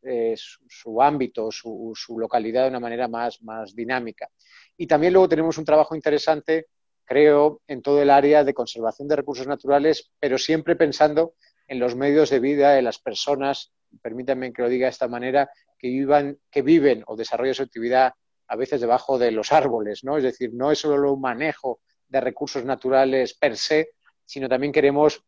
[0.03, 4.29] eh, su, ámbito, su, su, localidad de una manera más, más dinámica.
[4.77, 6.67] Y también luego tenemos un trabajo interesante
[7.11, 11.33] creo, en todo el área de conservación de recursos naturales, pero siempre pensando
[11.67, 15.49] en los medios de vida de las personas, permítanme que lo diga de esta manera,
[15.77, 18.13] que, que viven o desarrollan su actividad
[18.47, 20.17] a veces debajo de los árboles, ¿no?
[20.17, 23.91] Es decir, no es solo un manejo de recursos naturales per se,
[24.25, 25.23] sino también queremos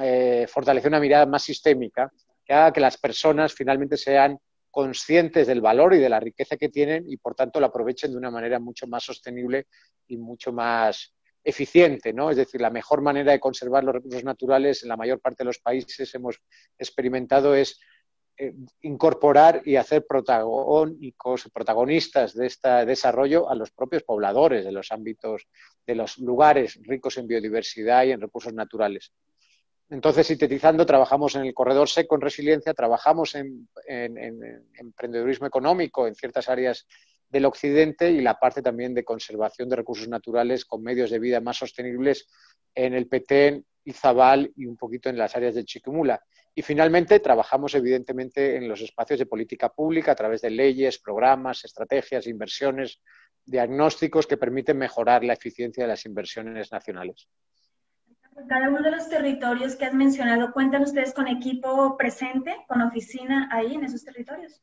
[0.00, 2.12] eh, fortalecer una mirada más sistémica
[2.44, 4.38] que haga que las personas finalmente sean
[4.70, 8.16] conscientes del valor y de la riqueza que tienen y por tanto la aprovechen de
[8.16, 9.66] una manera mucho más sostenible
[10.06, 11.14] y mucho más
[11.48, 12.30] eficiente, ¿no?
[12.30, 15.46] Es decir, la mejor manera de conservar los recursos naturales en la mayor parte de
[15.46, 16.42] los países hemos
[16.78, 17.80] experimentado es
[18.36, 25.48] eh, incorporar y hacer protagonistas de este desarrollo a los propios pobladores de los ámbitos,
[25.86, 29.14] de los lugares ricos en biodiversidad y en recursos naturales.
[29.88, 33.66] Entonces, sintetizando, trabajamos en el corredor seco en resiliencia, trabajamos en,
[34.74, 36.86] emprendedurismo económico en ciertas áreas
[37.28, 41.40] del occidente y la parte también de conservación de recursos naturales con medios de vida
[41.40, 42.26] más sostenibles
[42.74, 46.20] en el Petén, Izabal y un poquito en las áreas de Chiquimula.
[46.54, 51.64] Y finalmente trabajamos evidentemente en los espacios de política pública a través de leyes, programas,
[51.64, 53.00] estrategias, inversiones,
[53.44, 57.28] diagnósticos que permiten mejorar la eficiencia de las inversiones nacionales
[58.46, 63.48] cada uno de los territorios que has mencionado, ¿cuentan ustedes con equipo presente, con oficina
[63.50, 64.62] ahí en esos territorios?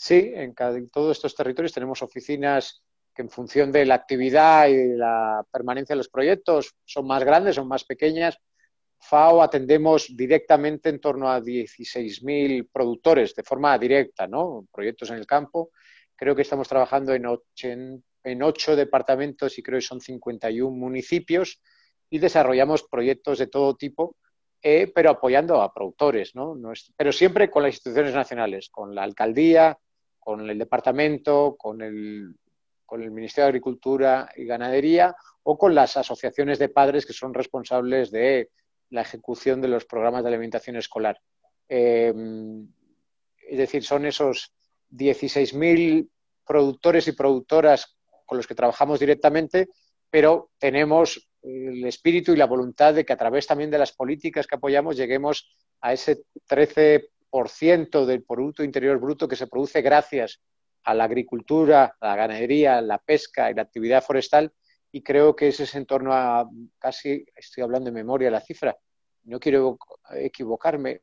[0.00, 4.96] Sí, en, cada, todos estos territorios tenemos oficinas que en función de la actividad y
[4.96, 8.38] la permanencia de los proyectos son más grandes, son más pequeñas.
[9.00, 14.68] FAO atendemos directamente en torno a 16.000 productores de forma directa, ¿no?
[14.72, 15.72] Proyectos en el campo.
[16.14, 21.60] Creo que estamos trabajando en, en ocho departamentos y creo que son 51 municipios
[22.08, 24.14] y desarrollamos proyectos de todo tipo,
[24.62, 26.56] eh, pero apoyando a productores, ¿no?
[26.96, 29.76] pero siempre con las instituciones nacionales, con la alcaldía,
[30.28, 32.34] con el departamento, con el,
[33.10, 38.50] Ministerio de Agricultura y Ganadería o con las asociaciones de padres que son responsables de
[38.90, 41.18] la ejecución de los programas de alimentación escolar.
[41.66, 42.12] Eh,
[43.48, 44.52] es decir, son esos
[44.90, 46.06] 16.000
[46.46, 49.70] productores y productoras con los que trabajamos directamente,
[50.10, 54.46] pero tenemos el espíritu y la voluntad de que a través también de las políticas
[54.46, 55.48] que apoyamos lleguemos
[55.80, 60.40] a ese 13% del Producto Interior Bruto que se produce gracias
[60.84, 64.52] a la agricultura, a la ganadería, la pesca y la actividad forestal.
[64.90, 68.76] Y creo que ese es en torno a casi, estoy hablando de memoria la cifra,
[69.24, 69.78] no quiero
[70.14, 71.02] equivocarme,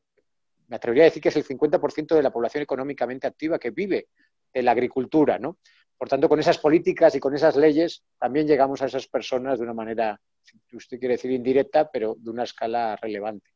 [0.68, 4.08] me atrevería a decir que es el 50% de la población económicamente activa que vive
[4.52, 5.58] de la agricultura, ¿no?
[5.96, 9.64] Por tanto, con esas políticas y con esas leyes también llegamos a esas personas de
[9.64, 13.55] una manera, si usted quiere decir indirecta, pero de una escala relevante.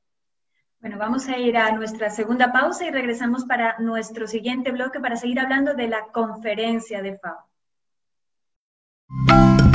[0.80, 5.16] Bueno, vamos a ir a nuestra segunda pausa y regresamos para nuestro siguiente bloque para
[5.16, 7.50] seguir hablando de la conferencia de FAO.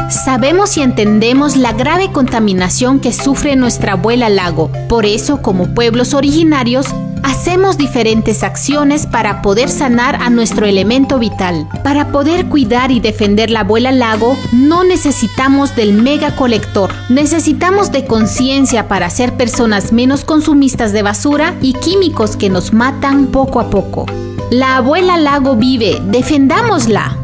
[0.09, 4.71] Sabemos y entendemos la grave contaminación que sufre nuestra abuela lago.
[4.89, 6.87] Por eso, como pueblos originarios,
[7.25, 11.67] hacemos diferentes acciones para poder sanar a nuestro elemento vital.
[11.83, 16.91] Para poder cuidar y defender la abuela lago, no necesitamos del mega colector.
[17.09, 23.27] Necesitamos de conciencia para ser personas menos consumistas de basura y químicos que nos matan
[23.27, 24.05] poco a poco.
[24.51, 27.17] La abuela lago vive, defendámosla.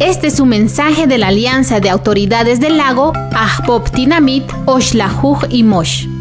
[0.00, 5.62] Este es un mensaje de la Alianza de Autoridades del Lago, Ahpop Tinamit, Oshlahuj y
[5.62, 6.13] Mosh.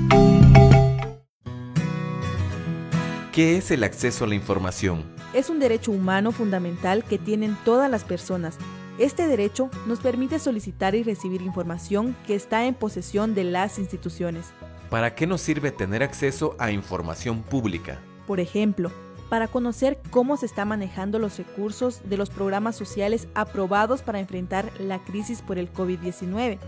[3.34, 5.04] ¿Qué es el acceso a la información?
[5.34, 8.60] Es un derecho humano fundamental que tienen todas las personas.
[9.00, 14.54] Este derecho nos permite solicitar y recibir información que está en posesión de las instituciones.
[14.91, 18.00] ¿Para qué nos sirve tener acceso a información pública?
[18.28, 18.91] Por ejemplo,
[19.30, 24.72] para conocer cómo se están manejando los recursos de los programas sociales aprobados para enfrentar
[24.80, 26.60] la crisis por el COVID-19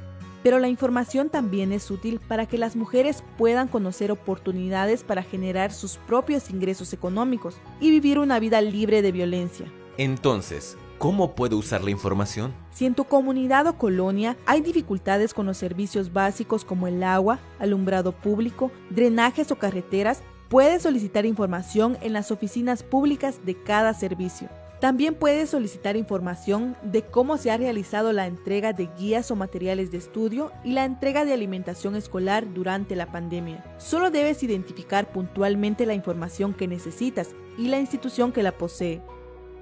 [0.46, 5.74] pero la información también es útil para que las mujeres puedan conocer oportunidades para generar
[5.74, 9.66] sus propios ingresos económicos y vivir una vida libre de violencia.
[9.98, 12.54] Entonces, ¿cómo puedo usar la información?
[12.70, 17.40] Si en tu comunidad o colonia hay dificultades con los servicios básicos como el agua,
[17.58, 24.48] alumbrado público, drenajes o carreteras, puedes solicitar información en las oficinas públicas de cada servicio.
[24.86, 29.90] También puedes solicitar información de cómo se ha realizado la entrega de guías o materiales
[29.90, 33.66] de estudio y la entrega de alimentación escolar durante la pandemia.
[33.80, 39.02] Solo debes identificar puntualmente la información que necesitas y la institución que la posee.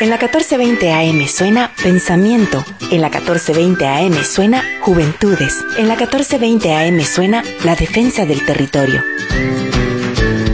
[0.03, 2.65] En la 1420 AM suena Pensamiento.
[2.91, 5.65] En la 1420 AM suena Juventudes.
[5.79, 9.01] En la 1420 AM suena La Defensa del Territorio.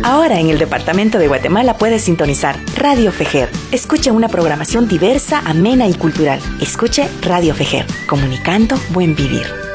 [0.02, 3.48] Ahora en el Departamento de Guatemala puedes sintonizar Radio Fejer.
[3.72, 6.40] Escuche una programación diversa, amena y cultural.
[6.60, 9.67] Escuche Radio Fejer, comunicando buen vivir.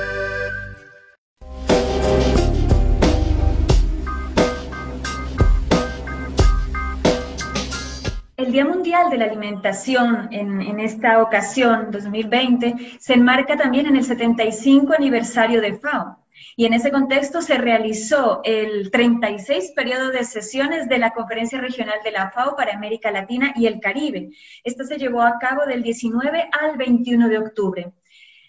[8.54, 14.94] Día Mundial de la Alimentación en, esta ocasión, 2020, se enmarca también en el 75
[14.94, 16.20] aniversario de FAO.
[16.56, 21.98] Y en ese contexto se realizó el 36 periodo de sesiones de la Conferencia Regional
[22.04, 24.30] de la FAO para América Latina y el Caribe.
[24.64, 27.92] Esto se llevó a cabo del 19 al 21 de octubre.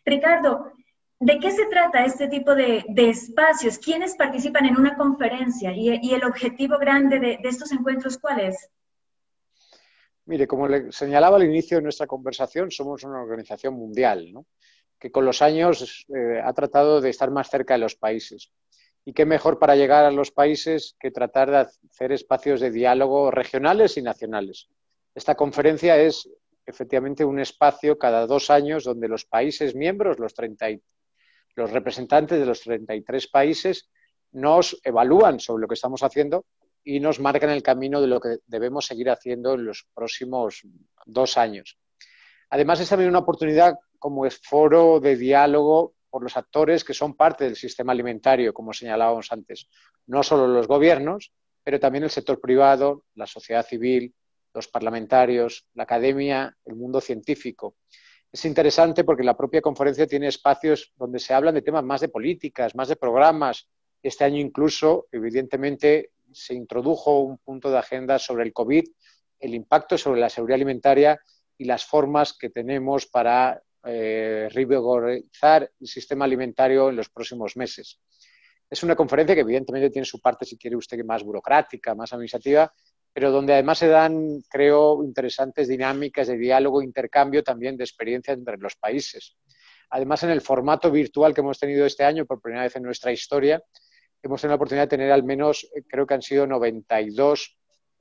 [0.05, 0.71] Ricardo,
[1.19, 3.79] ¿de qué se trata este tipo de, espacios?
[3.79, 5.73] ¿Quiénes participan en una conferencia?
[5.73, 8.69] ¿Y, el objetivo grande de, de estos encuentros cuál es?
[10.27, 14.33] Mire, como le señalaba al inicio de nuestra conversación, somos una organización mundial,
[14.99, 18.51] que con los años eh, ha tratado de estar más cerca de los países.
[19.05, 23.31] Y qué mejor para llegar a los países que tratar de hacer espacios de diálogo
[23.31, 24.69] regionales y nacionales.
[25.15, 26.27] Esta conferencia es
[26.65, 30.69] efectivamente un espacio cada dos años donde los países miembros, los, 30
[31.55, 33.91] los representantes de los 33 países,
[34.33, 36.47] nos evalúan sobre lo que estamos haciendo
[36.85, 40.63] y nos marcan el camino de lo que debemos seguir haciendo en los próximos
[41.07, 41.79] dos años.
[42.51, 47.17] Además, es también una oportunidad como es foro de diálogo por los actores que son
[47.17, 49.67] parte del sistema alimentario, como señalábamos antes.
[50.07, 51.33] No solo los gobiernos,
[51.65, 54.15] pero también el sector privado, la sociedad civil,
[54.53, 57.77] los parlamentarios, la academia, el mundo científico.
[58.31, 62.09] Es interesante porque la propia conferencia tiene espacios donde se hablan de temas más de
[62.09, 63.69] políticas, más de programas.
[64.03, 68.85] Este año incluso, evidentemente, se introdujo un punto de agenda sobre el COVID,
[69.41, 71.19] el impacto sobre la seguridad alimentaria
[71.57, 78.01] y las formas que tenemos para eh, rigorizar el sistema alimentario en los próximos meses.
[78.69, 82.73] Es una conferencia que evidentemente tiene su parte, si quiere usted, más burocrática, más administrativa,
[83.13, 88.37] pero donde además se dan, creo, interesantes dinámicas de diálogo e intercambio también de experiencias
[88.37, 89.37] entre los países.
[89.91, 93.13] Además, en el formato virtual que hemos tenido este año por primera vez en nuestra
[93.13, 93.63] historia,
[94.27, 97.57] hemos tenido la oportunidad de tener al menos, eh, creo que han sido 92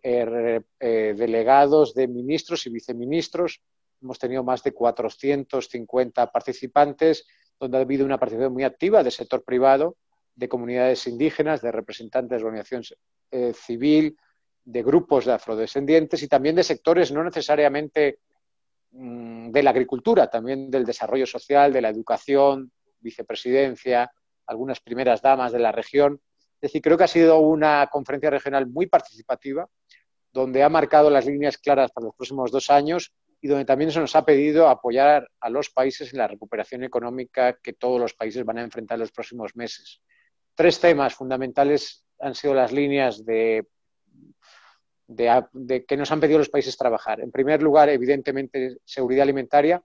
[0.05, 3.61] eh, eh, delegados de ministros y viceministros.
[4.01, 7.25] Hemos tenido más de 450 participantes,
[7.59, 9.95] donde ha habido una participación muy activa del sector privado
[10.35, 12.83] de comunidades indígenas, de representantes de organización
[13.31, 14.17] eh, civil,
[14.65, 18.19] de grupos de afrodescendientes y también de sectores no necesariamente
[18.91, 24.11] mm, de la agricultura, también del desarrollo social, de la educación, vicepresidencia,
[24.47, 26.21] algunas primeras damas de la región.
[26.55, 29.67] Es decir, creo que ha sido una conferencia regional muy participativa,
[30.31, 33.99] donde ha marcado las líneas claras para los próximos dos años y donde también se
[33.99, 38.45] nos ha pedido apoyar a los países en la recuperación económica que todos los países
[38.45, 40.01] van a enfrentar en los próximos meses.
[40.55, 43.67] Tres temas fundamentales han sido las líneas de,
[45.07, 47.19] de, que nos han pedido los países trabajar.
[47.19, 49.83] En primer lugar, evidentemente, seguridad alimentaria,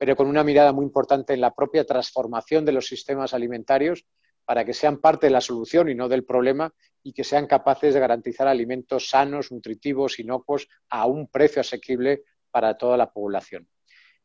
[0.00, 4.06] pero con una mirada muy importante en la propia transformación de los sistemas alimentarios
[4.46, 6.72] para que sean parte de la solución y no del problema
[7.02, 12.78] y que sean capaces de garantizar alimentos sanos, nutritivos, inocuos a un precio asequible para
[12.78, 13.68] toda la población.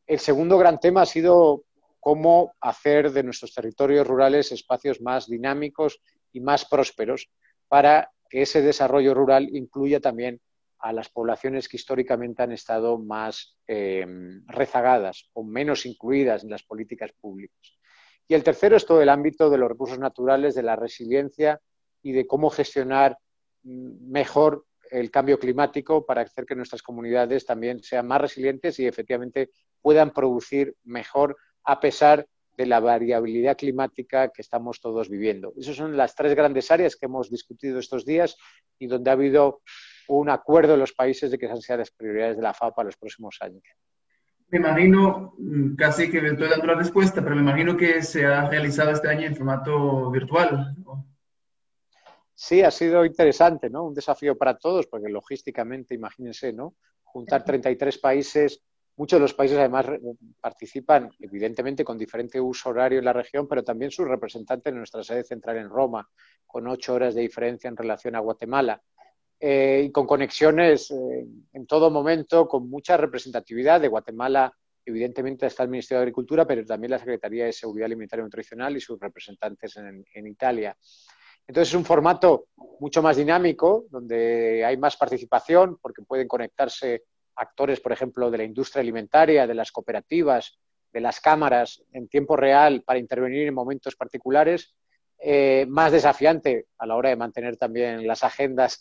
[0.06, 1.64] El segundo gran tema ha sido
[2.00, 6.00] cómo hacer de nuestros territorios rurales espacios más dinámicos
[6.32, 7.28] y más prósperos
[7.68, 10.40] para que ese desarrollo rural incluya también
[10.78, 14.06] a las poblaciones que históricamente han estado más eh,
[14.46, 17.78] rezagadas o menos incluidas en las políticas públicas.
[18.28, 21.60] Y el tercero es todo el ámbito de los recursos naturales, de la resiliencia
[22.02, 23.16] y de cómo gestionar
[23.62, 28.86] mm, mejor el cambio climático para hacer que nuestras comunidades también sean más resilientes y
[28.86, 29.50] efectivamente
[29.82, 35.52] puedan producir mejor a pesar de la variabilidad climática que estamos todos viviendo.
[35.58, 38.36] Esas son las tres grandes áreas que hemos discutido estos días
[38.78, 39.60] y donde ha habido
[40.08, 42.86] un acuerdo en los países de que esas sean las prioridades de la FAO para
[42.86, 43.62] los próximos años.
[44.48, 48.48] Me imagino, mm, casi que estoy dando la respuesta, pero me imagino que se ha
[48.48, 50.76] realizado este año en formato virtual.
[52.32, 53.84] Sí, ha sido interesante, ¿no?
[53.84, 56.74] Un desafío para todos, porque logísticamente, imagínense, ¿no?
[57.02, 58.62] Juntar 33 países,
[58.96, 59.86] muchos de los países además
[60.40, 65.02] participan, evidentemente, con diferente uso horario en la región, pero también sus representantes en nuestra
[65.02, 66.08] sede central en Roma,
[66.46, 68.80] con ocho horas de diferencia en relación a Guatemala.
[69.38, 74.52] Eh, y con conexiones eh, en todo momento, con mucha representatividad de Guatemala.
[74.84, 78.76] Evidentemente está el Ministerio de Agricultura, pero también la Secretaría de Seguridad Alimentaria y Nutricional
[78.76, 80.76] y sus representantes en Italia.
[81.48, 82.48] Entonces es un formato
[82.80, 87.04] mucho más dinámico, donde hay más participación, porque pueden conectarse
[87.36, 90.58] actores, por ejemplo, de la industria alimentaria, de las cooperativas,
[90.92, 94.74] de las cámaras en tiempo real para intervenir en momentos particulares,
[95.18, 98.80] eh, más desafiante a la hora de mantener también las agendas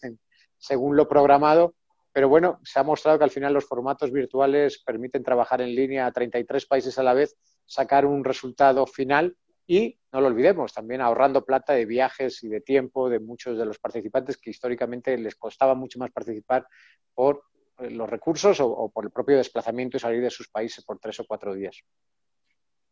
[0.65, 1.75] según lo programado.
[2.11, 6.05] Pero bueno, se ha mostrado que al final los formatos virtuales permiten trabajar en línea
[6.05, 7.35] a 33 países a la vez,
[7.65, 9.35] sacar un resultado final
[9.67, 13.65] y no lo olvidemos, también ahorrando plata de viajes y de tiempo de muchos de
[13.65, 16.67] los participantes que históricamente les costaba mucho más participar
[17.13, 17.43] por
[17.79, 21.19] eh, los recursos o, por el propio desplazamiento y salir de sus países por tres
[21.19, 21.83] o cuatro días.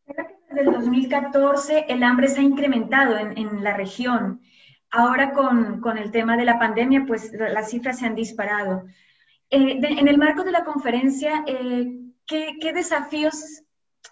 [0.05, 4.41] Desde el 2014 el hambre se ha incrementado en, la región.
[4.95, 8.85] Ahora con, el tema de la pandemia, pues las cifras se han disparado.
[9.49, 13.63] Eh, en el marco de la conferencia, eh, ¿qué, ¿qué desafíos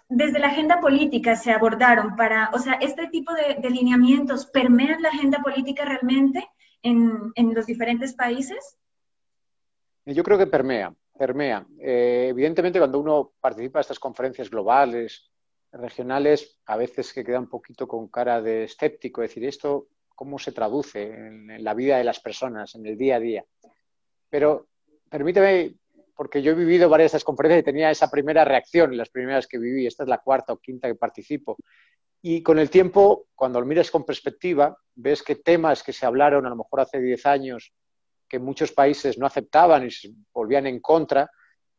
[0.08, 5.10] desde la agenda política se abordaron para, o sea, este tipo de, lineamientos permean la
[5.10, 6.48] agenda política realmente
[6.82, 8.76] en, los diferentes países?
[10.04, 11.64] Yo creo que permea, permea.
[11.78, 15.30] Eh, evidentemente, cuando uno participa de estas conferencias globales,
[15.70, 19.86] regionales, a veces que queda un poquito con cara de escéptico, decir, esto,
[20.22, 23.44] ¿cómo se traduce en la vida de las personas, en el día a día?
[24.30, 24.68] Pero
[25.10, 25.74] permíteme
[26.14, 29.48] porque yo he vivido varias de estas conferencias y tenía esa primera reacción, las primeras
[29.48, 31.56] que viví, esta es la cuarta o quinta que participo.
[32.20, 36.46] Y con el tiempo, cuando lo miras con perspectiva, ves que temas que se hablaron
[36.46, 37.72] a lo mejor hace 10 años,
[38.28, 41.28] que muchos países no aceptaban y se volvían en contra,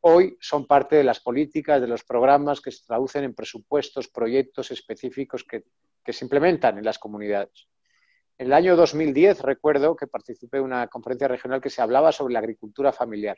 [0.02, 4.70] hoy son parte de las políticas, de los programas que se traducen en presupuestos, proyectos
[4.70, 5.64] específicos que,
[6.04, 7.70] que se implementan en las comunidades.
[8.38, 12.34] En el año 2010 recuerdo que participé en una conferencia regional que se hablaba sobre
[12.34, 13.38] la agricultura familiar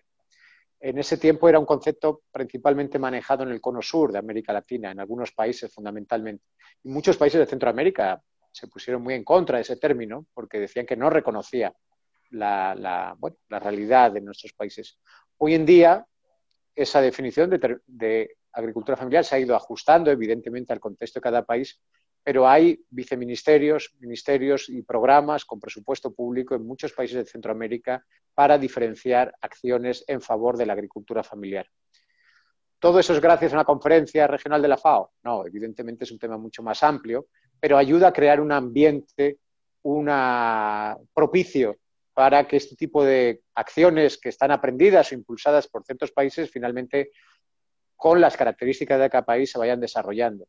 [0.79, 4.91] en ese tiempo era un concepto principalmente manejado en el cono sur de América Latina,
[4.91, 6.43] en algunos países fundamentalmente.
[6.83, 8.21] Y muchos países de Centroamérica
[8.51, 11.73] se pusieron muy en contra de ese término porque decían que no reconocía
[12.29, 13.17] la,
[13.49, 14.99] realidad de nuestros países.
[15.37, 16.05] Hoy en día,
[16.75, 21.81] esa definición de agricultura familiar se ha ido ajustando, evidentemente, al contexto de cada país,
[22.25, 28.03] pero hay viceministerios, ministerios y programas con presupuesto público en muchos países de Centroamérica
[28.33, 31.67] para diferenciar acciones en favor de la agricultura familiar.
[32.79, 35.11] ¿Todo eso es gracias a una conferencia regional de la FAO?
[35.23, 37.27] No, evidentemente es un tema mucho más amplio,
[37.59, 39.37] pero ayuda a crear un ambiente
[39.83, 41.77] una, propicio
[42.15, 47.11] para que este tipo de acciones que están aprendidas o impulsadas por ciertos países finalmente
[47.95, 50.47] con las características de cada país se vayan desarrollando.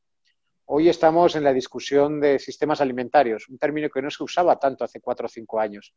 [0.68, 4.82] Hoy estamos en la discusión de sistemas alimentarios, un término que no se usaba tanto
[4.82, 5.94] hace cuatro o cinco años.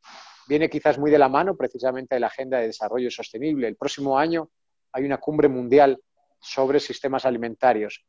[0.47, 3.67] Viene quizás muy de la mano precisamente de la Agenda de Desarrollo Sostenible.
[3.67, 4.51] El próximo año
[4.91, 5.99] hay una cumbre mundial
[6.39, 8.05] sobre sistemas alimentarios.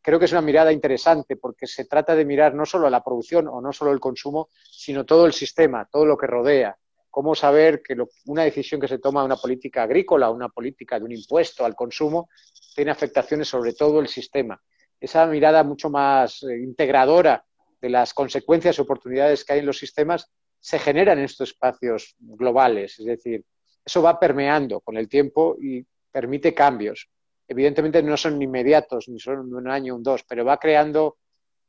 [0.00, 3.46] Creo que es una mirada interesante porque se trata de mirar no solo la producción
[3.46, 6.74] o no solo el consumo, sino todo el sistema, todo lo que rodea.
[7.10, 7.94] Cómo saber que
[8.24, 11.74] una decisión que se toma de una política agrícola, una política de un impuesto al
[11.74, 12.30] consumo,
[12.74, 14.58] tiene afectaciones sobre todo el sistema
[15.00, 17.44] esa mirada mucho más eh, integradora
[17.80, 20.30] de las consecuencias y oportunidades que hay en los sistemas
[20.60, 22.98] se generan en estos espacios globales.
[22.98, 23.44] Es decir,
[23.84, 27.08] eso va permeando con el tiempo y permite cambios.
[27.46, 31.16] Evidentemente no son inmediatos, ni son un año, un dos, pero va creando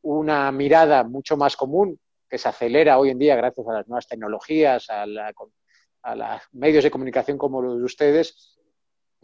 [0.01, 4.07] una mirada mucho más común que se acelera hoy en día gracias a las nuevas
[4.07, 8.57] tecnologías, a, los medios de comunicación como los de ustedes,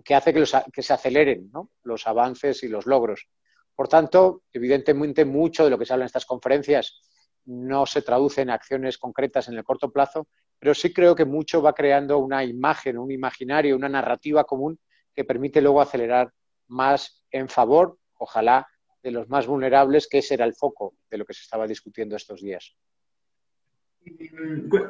[0.03, 0.43] que hace que,
[0.73, 1.51] que se aceleren
[1.83, 3.27] los avances y los logros.
[3.75, 7.01] Por tanto, evidentemente, mucho de lo que se habla en estas conferencias
[7.45, 11.61] no se traduce en acciones concretas en el corto plazo, pero sí creo que mucho
[11.61, 14.79] va creando una imagen, un imaginario, una narrativa común
[15.13, 16.31] que permite luego acelerar
[16.67, 18.67] más en favor, ojalá,
[19.03, 22.15] de los más vulnerables, que ese era el foco de lo que se estaba discutiendo
[22.15, 22.75] estos días.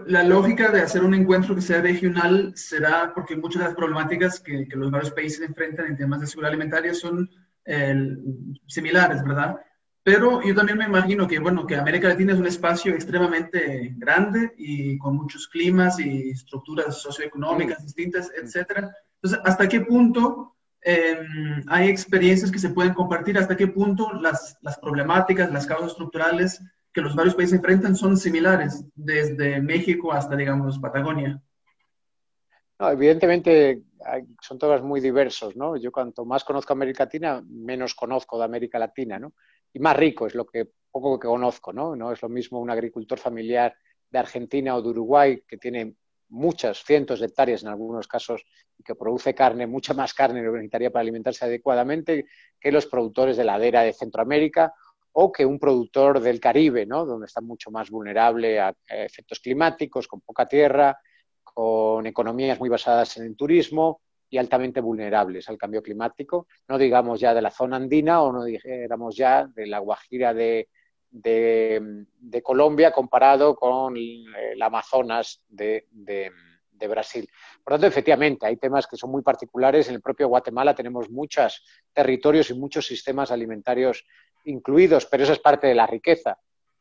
[0.07, 4.39] La lógica de hacer un encuentro que sea regional será porque muchas de las problemáticas
[4.39, 7.29] que, que los varios países enfrentan en temas de seguridad alimentaria son
[8.67, 9.57] similares, ¿verdad?
[10.05, 14.53] Pero yo también me imagino que, bueno, que América Latina es un espacio extremadamente grande
[14.55, 18.93] y con muchos climas y estructuras socioeconómicas distintas, etcétera.
[19.15, 23.35] Entonces, ¿hasta qué punto em, hay experiencias que se pueden compartir?
[23.39, 26.61] ¿Hasta qué punto las, las problemáticas, las causas estructurales
[26.93, 31.41] que los varios países enfrentan son similares, desde México hasta, digamos, Patagonia?
[32.77, 33.83] No, evidentemente
[34.41, 35.77] son todos muy diversos, ¿no?
[35.77, 39.33] Yo cuanto más conozco América Latina, menos conozco de América Latina, ¿no?
[39.71, 41.95] Y más rico es lo que poco que conozco, ¿no?
[41.95, 43.75] No es lo mismo un agricultor familiar
[44.09, 45.95] de Argentina o de Uruguay que tiene
[46.29, 48.43] muchas cientos de hectáreas en algunos casos
[48.77, 52.25] y que produce carne, mucha más carne lo necesitaría para alimentarse adecuadamente
[52.59, 54.73] que los productores de ladera de Centroamérica
[55.13, 57.05] o que un productor del Caribe, ¿no?
[57.05, 60.97] donde está mucho más vulnerable a efectos climáticos, con poca tierra,
[61.55, 67.21] con economías muy basadas en el turismo y altamente vulnerables al cambio climático, no digamos
[67.21, 70.67] ya de la zona andina o no digamos ya de la Guajira de,
[72.43, 76.29] Colombia comparado con el Amazonas de, de,
[76.89, 77.27] Brasil.
[77.63, 79.87] Por tanto, efectivamente, hay temas que son muy particulares.
[79.87, 84.05] En el propio Guatemala tenemos muchos territorios y muchos sistemas alimentarios
[84.43, 86.37] incluidos, pero eso es parte de la riqueza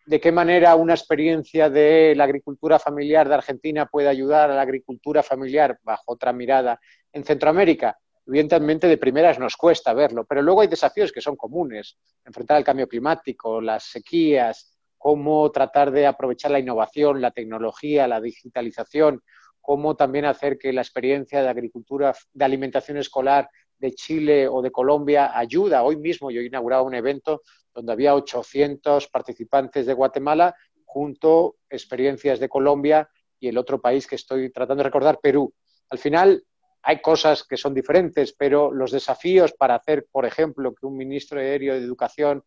[0.07, 4.63] de qué manera una experiencia de la agricultura familiar de Argentina puede ayudar a la
[4.63, 6.79] agricultura familiar bajo otra mirada
[7.13, 7.99] en Centroamérica.
[8.27, 11.99] Evidentemente, de primeras nos cuesta verlo, pero luego hay desafíos que son comunes.
[12.25, 18.21] Enfrentar el cambio climático, las sequías, cómo tratar de aprovechar la innovación, la tecnología, la
[18.21, 19.23] digitalización,
[19.61, 23.49] cómo también hacer que la experiencia de agricultura, de alimentación escolar
[23.79, 25.83] de Chile o de Colombia ayuda.
[25.83, 27.43] Hoy mismo yo he inaugurado un evento
[27.75, 30.55] donde había 800 participantes de Guatemala
[30.85, 33.09] junto experiencias de Colombia
[33.41, 35.53] y el otro país que estoy tratando de recordar, Perú.
[35.91, 36.45] Al final
[36.83, 41.41] hay cosas que son diferentes, pero los desafíos para hacer, por ejemplo, que un ministro
[41.41, 42.45] aéreo de Educación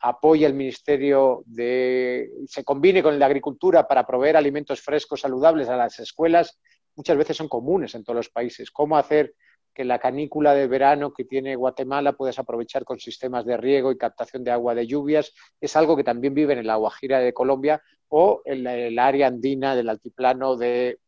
[0.00, 5.68] apoye al Ministerio de se combine con el de Agricultura para proveer alimentos frescos saludables
[5.68, 6.58] a las escuelas,
[6.94, 8.70] muchas veces son comunes en todos los países.
[8.70, 9.34] Cómo hacer
[9.74, 13.98] que la canícula de verano que tiene Guatemala puedes aprovechar con sistemas de riego y
[13.98, 15.32] captación de agua de lluvias.
[15.60, 19.74] Es algo que también vive en la Guajira de Colombia o en el área andina
[19.74, 20.98] del altiplano de,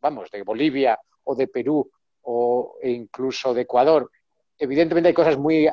[0.00, 1.88] vamos, de Bolivia o de Perú
[2.22, 4.10] o incluso de Ecuador.
[4.58, 5.70] Evidentemente hay cosas muy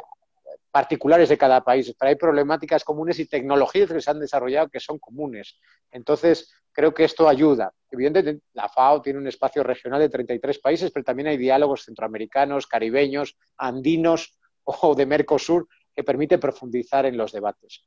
[0.70, 4.80] particulares de cada país, pero hay problemáticas comunes y tecnologías que se han desarrollado que
[4.80, 5.58] son comunes.
[5.90, 7.72] Entonces, creo que esto ayuda.
[7.96, 12.68] Evidentemente, la FAO tiene un espacio regional de 33 países, pero también hay diálogos centroamericanos,
[12.68, 17.86] caribeños, andinos o de Mercosur que permiten profundizar en los debates.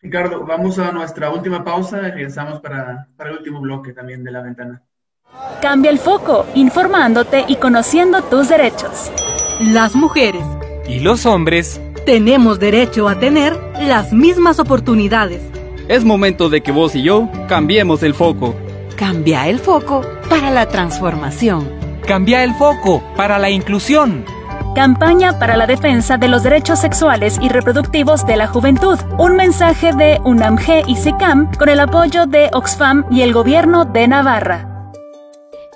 [0.00, 4.30] Ricardo, vamos a nuestra última pausa y regresamos para, para el último bloque también de
[4.30, 4.82] la ventana.
[5.60, 9.12] Cambia el foco, informándote y conociendo tus derechos.
[9.60, 10.44] Las mujeres
[10.88, 15.42] y los hombres tenemos derecho a tener las mismas oportunidades.
[15.88, 18.54] Es momento de que vos y yo cambiemos el foco.
[18.98, 21.70] Cambia el foco para la transformación.
[22.04, 24.24] Cambia el foco para la inclusión.
[24.74, 28.98] Campaña para la defensa de los derechos sexuales y reproductivos de la juventud.
[29.16, 34.08] Un mensaje de UNAMG y SICAM con el apoyo de Oxfam y el gobierno de
[34.08, 34.90] Navarra.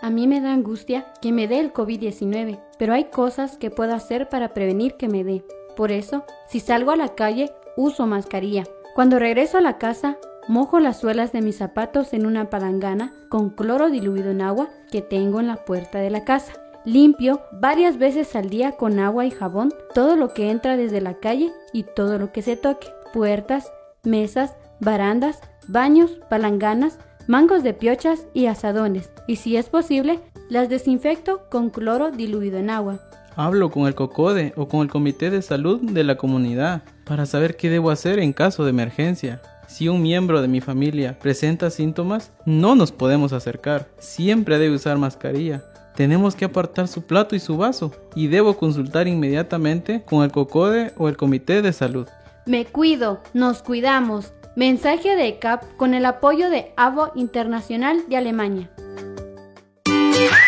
[0.02, 3.94] A mí me da angustia que me dé el COVID-19, pero hay cosas que puedo
[3.94, 5.44] hacer para prevenir que me dé.
[5.76, 8.64] Por eso, si salgo a la calle, uso mascarilla.
[8.96, 10.18] Cuando regreso a la casa,
[10.48, 15.02] mojo las suelas de mis zapatos en una palangana con cloro diluido en agua que
[15.02, 16.52] tengo en la puerta de la casa.
[16.84, 21.14] Limpio varias veces al día con agua y jabón todo lo que entra desde la
[21.14, 22.88] calle y todo lo que se toque.
[23.12, 23.72] Puertas,
[24.02, 29.10] mesas, barandas, baños, palanganas, mangos de piochas y asadones.
[29.28, 30.18] Y si es posible,
[30.48, 32.98] las desinfecto con cloro diluido en agua.
[33.36, 37.56] Hablo con el COCODE o con el Comité de Salud de la comunidad para saber
[37.56, 39.40] qué debo hacer en caso de emergencia.
[39.72, 43.88] Si un miembro de mi familia presenta síntomas, no nos podemos acercar.
[43.98, 45.64] Siempre debe usar mascarilla.
[45.96, 50.92] Tenemos que apartar su plato y su vaso y debo consultar inmediatamente con el COCODE
[50.98, 52.06] o el Comité de Salud.
[52.44, 54.34] Me cuido, nos cuidamos.
[54.56, 58.70] Mensaje de ECAP con el apoyo de AVO Internacional de Alemania.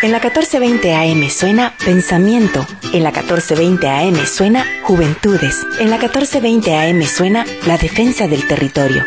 [0.04, 2.66] En la 1420 AM suena Pensamiento.
[2.92, 5.66] En la 1420 AM suena Juventudes.
[5.80, 9.02] En la 1420 AM suena La Defensa del Territorio.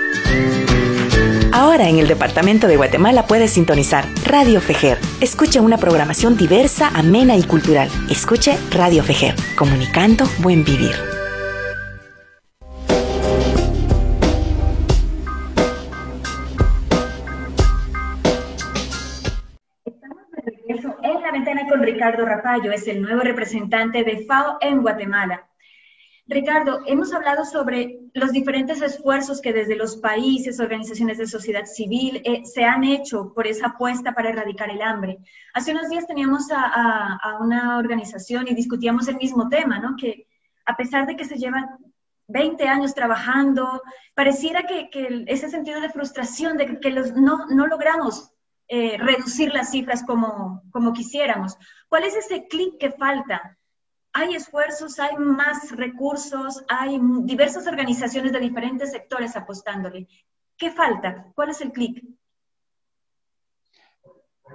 [1.52, 4.98] Ahora en el Departamento de Guatemala puedes sintonizar Radio Fejer.
[5.22, 7.92] Escuche una programación diversa, amena y cultural.
[8.10, 11.17] Escuche Radio Fejer, comunicando buen vivir.
[22.08, 25.46] Ricardo Rapallo, es el nuevo representante de FAO en Guatemala.
[26.26, 32.22] Ricardo, hemos hablado sobre los diferentes esfuerzos que desde los países, organizaciones de sociedad civil
[32.24, 35.18] eh, se han hecho por esa apuesta para erradicar el hambre.
[35.54, 39.98] Hace unos días teníamos a, una organización y discutíamos el mismo tema, ¿no?
[39.98, 40.28] Que
[40.66, 41.66] a pesar de que se llevan
[42.30, 43.82] 20 años trabajando,
[44.16, 44.90] pareciera que,
[45.28, 48.32] ese sentido de frustración, de que no, logramos
[48.70, 51.58] eh, reducir las cifras como quisiéramos.
[51.90, 53.58] ¿Cuál es ese clic que falta?
[54.14, 60.08] Hay esfuerzos, hay más recursos, hay diversas organizaciones de diferentes sectores apostándole.
[60.58, 61.32] ¿Qué falta?
[61.36, 62.04] ¿Cuál es el clic?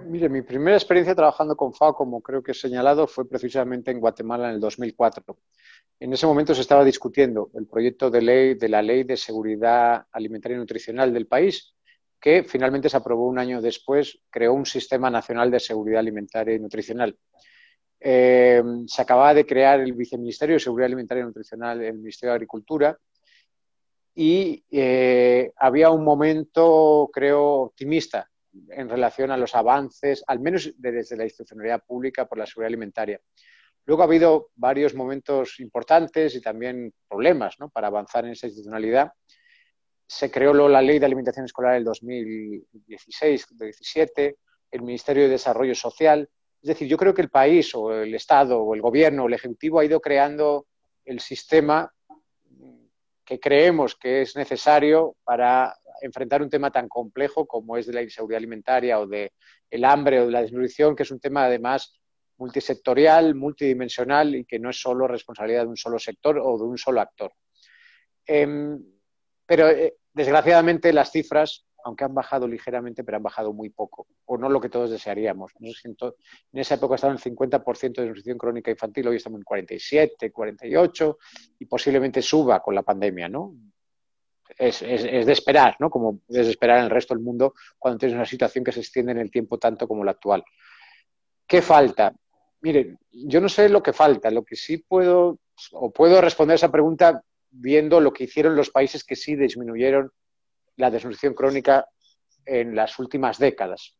[0.05, 4.01] Mire, mi primera experiencia trabajando con FAO, como creo que he señalado, fue precisamente en
[4.01, 5.37] Guatemala en el 2004.
[6.01, 10.07] En ese momento se estaba discutiendo el proyecto de ley de la Ley de Seguridad
[10.11, 11.74] Alimentaria y Nutricional del país,
[12.23, 16.61] que finalmente se aprobó un año después, creó un Sistema Nacional de Seguridad Alimentaria y
[16.61, 17.18] Nutricional.
[17.99, 22.37] Eh, se acababa de crear el Viceministerio de Seguridad Alimentaria y Nutricional el Ministerio de
[22.37, 22.97] Agricultura
[24.14, 28.31] y eh, había un momento, creo, optimista
[28.70, 33.20] en relación a los avances, al menos desde la institucionalidad pública por la seguridad alimentaria.
[33.85, 37.68] Luego ha habido varios momentos importantes y también problemas ¿no?
[37.68, 39.11] para avanzar en esa institucionalidad
[40.13, 44.37] se creó la Ley de Alimentación Escolar del 2016-17,
[44.71, 46.29] el Ministerio de Desarrollo Social.
[46.61, 49.33] Es decir, yo creo que el país o el Estado o el Gobierno o el
[49.33, 50.67] Ejecutivo ha ido creando
[51.07, 51.91] el sistema
[53.25, 58.03] que creemos que es necesario para enfrentar un tema tan complejo como es de la
[58.03, 59.33] inseguridad alimentaria o de
[59.71, 61.99] el hambre o de la desnutrición, que es un tema además
[62.37, 66.77] multisectorial, multidimensional y que no es solo responsabilidad de un solo sector o de un
[66.77, 67.33] solo actor.
[68.27, 68.79] Em,
[69.47, 74.37] pero eh, Desgraciadamente las cifras, aunque han bajado ligeramente, pero han bajado muy poco, o
[74.37, 75.53] no lo que todos desearíamos.
[75.61, 80.31] En esa época estaba en el 50% de nutrición crónica infantil, hoy estamos en 47,
[80.31, 81.19] 48
[81.59, 83.55] y posiblemente suba con la pandemia, ¿no?
[84.59, 85.89] Es, de esperar, ¿no?
[85.89, 88.81] Como es de esperar en el resto del mundo cuando tienes una situación que se
[88.81, 90.45] extiende en el tiempo tanto como la actual.
[91.47, 92.15] ¿Qué falta?
[92.61, 95.39] Miren, yo no sé lo que falta, lo que sí puedo,
[95.73, 97.23] o puedo responder esa pregunta
[97.53, 100.11] viendo lo que hicieron los países que sí disminuyeron
[100.77, 101.87] la desnutrición crónica
[102.47, 103.97] en las últimas décadas.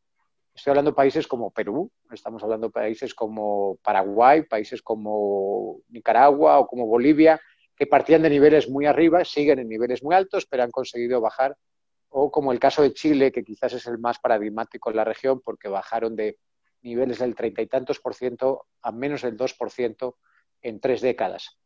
[0.55, 6.59] Estoy hablando de países como Perú, estamos hablando de países como Paraguay, países como Nicaragua
[6.59, 7.41] o como Bolivia,
[7.77, 11.57] que partían de niveles muy arriba, siguen en niveles muy altos, pero han conseguido bajar,
[12.09, 15.41] o como el caso de Chile, que quizás es el más paradigmático en la región,
[15.43, 16.39] porque bajaron de
[16.83, 20.19] niveles del treinta y tantos por ciento a menos del dos por ciento
[20.61, 21.62] en tres décadas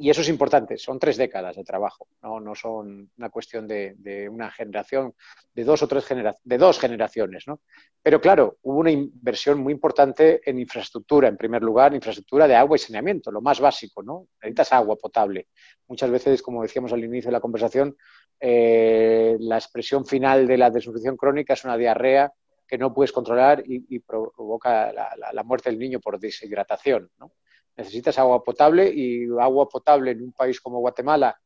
[0.00, 4.50] y eso es importante, son tres décadas de trabajo, no, son una cuestión de, una
[4.50, 5.12] generación,
[5.52, 7.60] de dos o tres generaciones, de dos generaciones, ¿no?
[8.02, 12.76] Pero claro, hubo una inversión muy importante en infraestructura, en primer lugar, infraestructura de agua
[12.76, 14.28] y saneamiento, lo más básico, ¿no?
[14.40, 15.48] Necesitas agua potable.
[15.86, 17.94] Muchas veces, como decíamos al inicio de la conversación,
[18.40, 22.32] eh, la expresión final de la desnutrición crónica es una diarrea
[22.66, 27.32] que no puedes controlar y, provoca la, la, muerte del niño por deshidratación, ¿no?
[27.76, 31.38] Necesitas agua potable y agua potable en un país como Guatemala,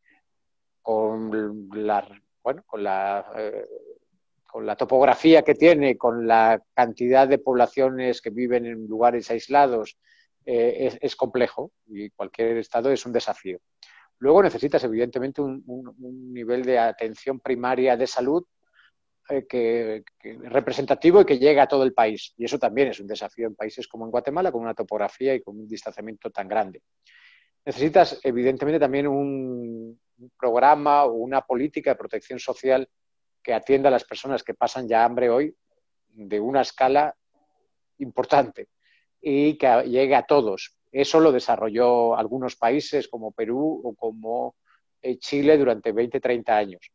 [0.83, 2.07] con la,
[2.43, 3.67] bueno, con la, eh,
[4.45, 9.99] con la topografía que tiene, con la cantidad de poblaciones que viven en lugares aislados,
[10.47, 13.59] eh, es, complejo y cualquier estado es un desafío.
[14.19, 15.65] Luego necesitas, evidentemente, un,
[16.33, 18.45] nivel de atención primaria de salud
[19.31, 20.05] eh, que,
[20.43, 22.35] representativo y que llegue a todo el país.
[22.37, 25.41] Y eso también es un desafío en países como en Guatemala, con una topografía y
[25.41, 26.83] con un distanciamiento tan grande.
[27.65, 29.99] Necesitas, evidentemente, también un,
[30.39, 32.89] programa o una política de protección social
[33.43, 35.55] que atienda a las personas que pasan ya hambre hoy
[36.09, 37.15] de una escala
[37.99, 38.69] importante
[39.21, 40.77] y que llegue a todos.
[40.93, 44.55] Eso lo desarrolló algunos países como Perú o como
[45.03, 46.91] eh, Chile durante 20, 30 años.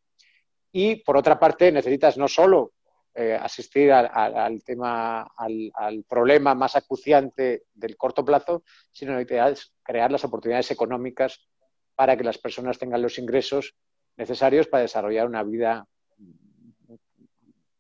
[0.72, 2.74] Y por otra parte, necesitas no solo
[3.16, 10.24] eh, asistir al, tema, al, problema más acuciante del corto plazo, sino necesitas crear las
[10.24, 11.48] oportunidades económicas
[11.96, 13.76] para que las personas tengan los ingresos
[14.16, 15.86] necesarios para desarrollar una vida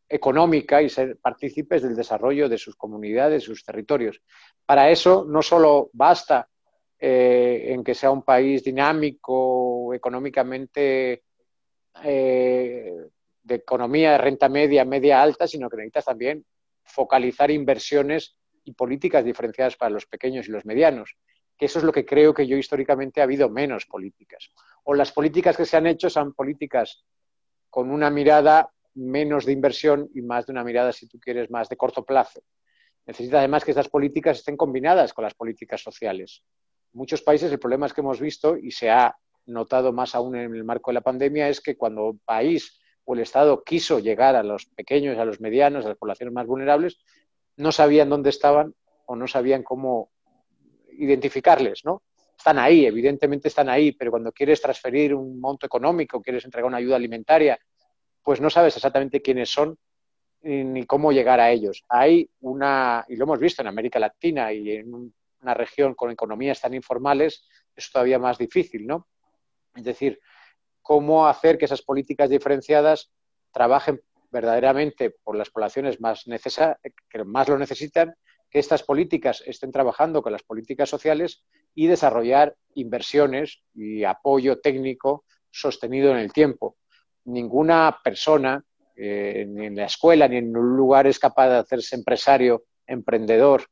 [0.10, 4.22] económica y ser partícipes del desarrollo de sus comunidades, sus territorios.
[4.66, 6.50] Para eso no solo basta
[7.00, 11.24] eh, en que sea un país dinámico, económicamente
[12.04, 12.94] eh,
[13.44, 16.46] de economía de renta media, media alta, sino que necesitas también
[16.84, 21.16] focalizar inversiones y políticas diferenciadas para los pequeños y los medianos,
[21.58, 24.52] que eso es lo que creo que yo históricamente ha habido menos políticas.
[24.84, 27.04] O las políticas que se han hecho son políticas
[27.70, 31.70] con una mirada menos de inversión y más de una mirada, si tú quieres, más
[31.70, 32.42] de corto plazo.
[33.06, 36.44] Necesita además que estas políticas estén combinadas con las políticas sociales.
[36.94, 40.36] En muchos países el problema es que hemos visto, y se ha notado más aún
[40.36, 44.00] en el marco de la pandemia, es que cuando el país o el Estado quiso
[44.00, 47.00] llegar a los pequeños, a los medianos, a las poblaciones más vulnerables,
[47.58, 48.74] no sabían dónde estaban
[49.06, 50.12] o no sabían cómo
[50.92, 52.04] identificarles, ¿no?
[52.38, 56.78] Están ahí, evidentemente están ahí, pero cuando quieres transferir un monto económico, quieres entregar una
[56.78, 57.60] ayuda alimentaria,
[58.24, 59.78] pues no sabes exactamente quiénes son
[60.42, 61.84] ni cómo llegar a ellos.
[61.90, 65.12] Hay una, y lo hemos visto en América Latina y en
[65.42, 69.08] una región con economías tan informales, es todavía más difícil, ¿no?
[69.80, 70.20] Es decir,
[70.82, 73.12] cómo hacer que esas políticas diferenciadas
[73.52, 74.02] trabajen
[74.32, 76.26] verdaderamente por las poblaciones más
[77.10, 78.14] que más lo necesitan,
[78.50, 81.44] que estas políticas estén trabajando con las políticas sociales
[81.76, 86.78] y desarrollar inversiones y apoyo técnico sostenido en el tiempo
[87.30, 88.64] ninguna persona,
[88.96, 93.64] eh, ni en la escuela, ni en un lugar es capaz de hacerse empresario, emprendedor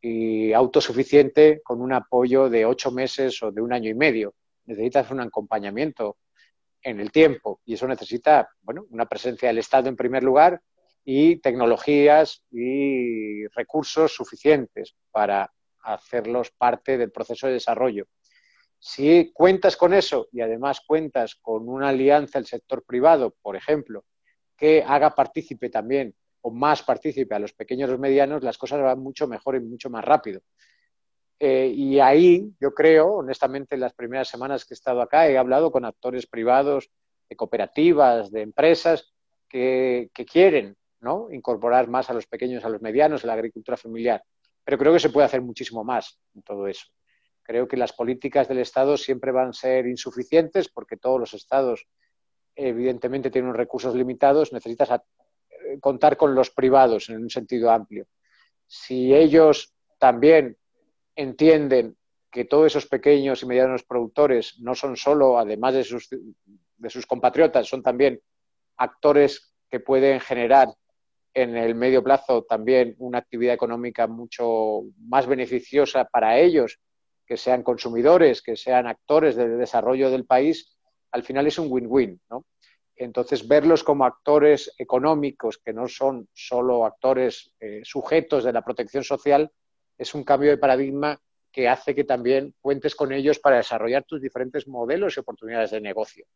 [0.00, 4.34] y autosuficiente con un apoyo de ocho meses o de un año y medio.
[4.66, 6.18] Necesitas un acompañamiento
[6.82, 10.60] en el tiempo y eso necesita bueno, una presencia del Estado en primer lugar
[11.04, 15.52] y tecnologías y recursos suficientes para
[15.82, 18.06] hacerlos parte del proceso de desarrollo.
[18.78, 24.04] Si cuentas con eso y además cuentas con una alianza del sector privado, por ejemplo,
[24.56, 28.80] que haga partícipe también o más partícipe a los pequeños y los medianos, las cosas
[28.80, 30.40] van mucho mejor y mucho más rápido.
[31.42, 35.38] Eh, y ahí yo creo, honestamente, en las primeras semanas que he estado acá, he
[35.38, 36.90] hablado con actores privados,
[37.30, 39.14] de cooperativas, de empresas
[39.48, 40.76] que, quieren
[41.30, 44.22] incorporar más a los pequeños, a los medianos, a la agricultura familiar.
[44.62, 46.86] Pero creo que se puede hacer muchísimo más en todo eso.
[47.42, 51.86] Creo que las políticas del Estado siempre van a ser insuficientes porque todos los Estados
[52.54, 58.06] evidentemente tienen recursos limitados, necesitas eh, contar con los privados en un sentido amplio.
[58.66, 60.56] Si ellos también
[61.20, 61.96] entienden
[62.30, 67.82] que todos esos pequeños y medianos productores no son solo, además de sus, compatriotas, son
[67.82, 68.20] también
[68.76, 70.68] actores que pueden generar
[71.34, 76.78] en el medio plazo también una actividad económica mucho más beneficiosa para ellos
[77.26, 80.76] que sean consumidores, que sean actores del desarrollo del país,
[81.12, 82.44] al final es un win-win, ¿no?
[82.96, 89.04] Entonces, verlos como actores económicos, que no son solo actores eh, sujetos de la protección
[89.04, 89.50] social,
[90.00, 91.20] es un cambio de paradigma
[91.52, 95.80] que hace que también cuentes con ellos para desarrollar tus diferentes modelos y oportunidades de
[95.80, 96.26] negocio.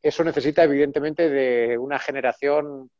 [0.00, 2.90] Eso necesita, evidentemente, de una generación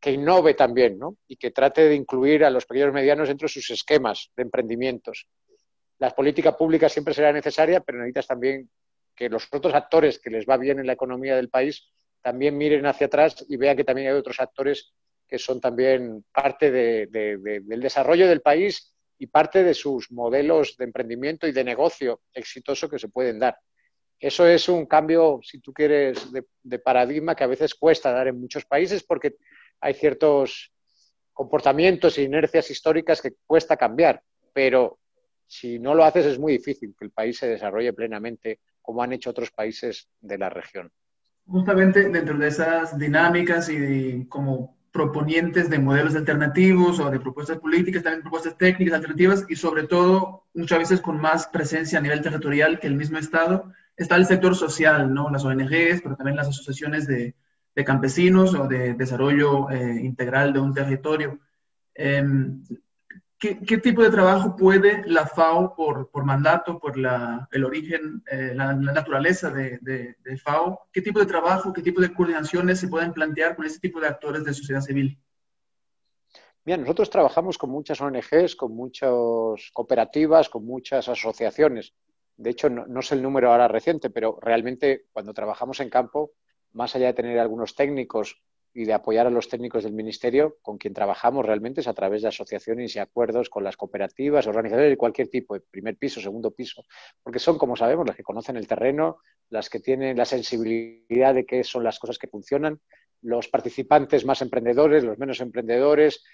[0.00, 1.16] que innove también, ¿no?
[1.28, 5.28] Y que trate de incluir a los pequeños medianos dentro de sus esquemas de emprendimientos
[6.02, 8.68] las políticas públicas siempre será necesaria, pero necesitas también
[9.14, 12.86] que los otros actores que les va bien en la economía del país también miren
[12.86, 14.94] hacia atrás y vean que también hay otros actores
[15.28, 18.91] que son también parte del desarrollo del país
[19.22, 23.56] y parte de sus modelos de emprendimiento y de negocio exitoso que se pueden dar.
[24.18, 28.26] Eso es un cambio, si tú quieres, de, de paradigma que a veces cuesta dar
[28.26, 29.36] en muchos países porque
[29.80, 30.72] hay ciertos
[31.32, 34.20] comportamientos e inercias históricas que cuesta cambiar,
[34.52, 34.98] pero
[35.46, 39.12] si no lo haces es muy difícil que el país se desarrolle plenamente como han
[39.12, 40.90] hecho otros países de la región.
[41.46, 48.02] Justamente dentro de esas dinámicas y como proponientes de modelos alternativos o de propuestas políticas,
[48.02, 52.78] también propuestas técnicas alternativas y sobre todo muchas veces con más presencia a nivel territorial
[52.78, 53.72] que el mismo Estado.
[53.96, 55.30] Está el sector social, ¿no?
[55.30, 57.34] las ONGs, pero también las asociaciones de,
[57.74, 61.40] de campesinos o de desarrollo eh, integral de un territorio.
[61.94, 62.62] Em,
[63.42, 69.50] ¿qué, tipo de trabajo puede la FAO, por, mandato, por el origen, eh, la, naturaleza
[69.50, 73.66] de, de, FAO, qué tipo de trabajo, qué tipo de coordinaciones se pueden plantear con
[73.66, 75.18] este tipo de actores de sociedad civil?
[76.64, 79.10] Bien, nosotros trabajamos con muchas ONGs, con muchas
[79.72, 81.94] cooperativas, con muchas asociaciones.
[82.36, 86.34] De hecho, no, no sé el número ahora reciente, pero realmente cuando trabajamos en campo,
[86.72, 88.40] más allá de tener algunos técnicos
[88.74, 92.22] y de apoyar a los técnicos del Ministerio, con quien trabajamos realmente es a través
[92.22, 96.84] de asociaciones y acuerdos con las cooperativas, organizaciones de cualquier tipo, primer piso, segundo piso,
[97.22, 99.18] porque son, como sabemos, las que conocen el terreno,
[99.50, 102.80] las que tienen la sensibilidad de qué son las cosas que funcionan,
[103.20, 106.24] los participantes más emprendedores, los menos emprendedores,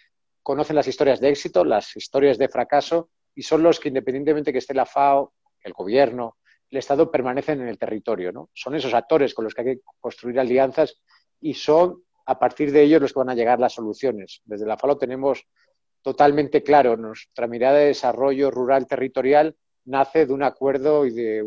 [0.43, 4.59] conocen las historias de éxito, las historias de fracaso, y son los que, independientemente que
[4.59, 6.36] esté la FAO, el gobierno,
[6.70, 8.32] el Estado, permanecen en el territorio.
[8.32, 8.51] ¿no?
[8.55, 11.01] Son esos actores con los que hay que construir alianzas
[11.41, 14.43] y son a partir de ellos los que van a llegar las soluciones.
[14.45, 15.47] Desde la FALO tenemos
[16.03, 19.57] totalmente claro, nuestra mirada de desarrollo rural territorial
[19.87, 21.43] nace de un acuerdo y de,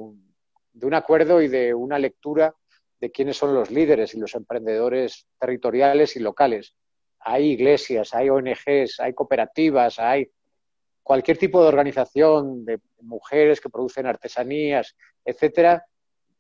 [0.74, 2.56] de un acuerdo y de una lectura
[3.00, 6.74] de quiénes son los líderes y los emprendedores territoriales y locales.
[7.20, 10.32] Hay iglesias, hay ONGs, hay cooperativas, hay
[11.04, 15.86] cualquier tipo de organización de mujeres que producen artesanías, etcétera,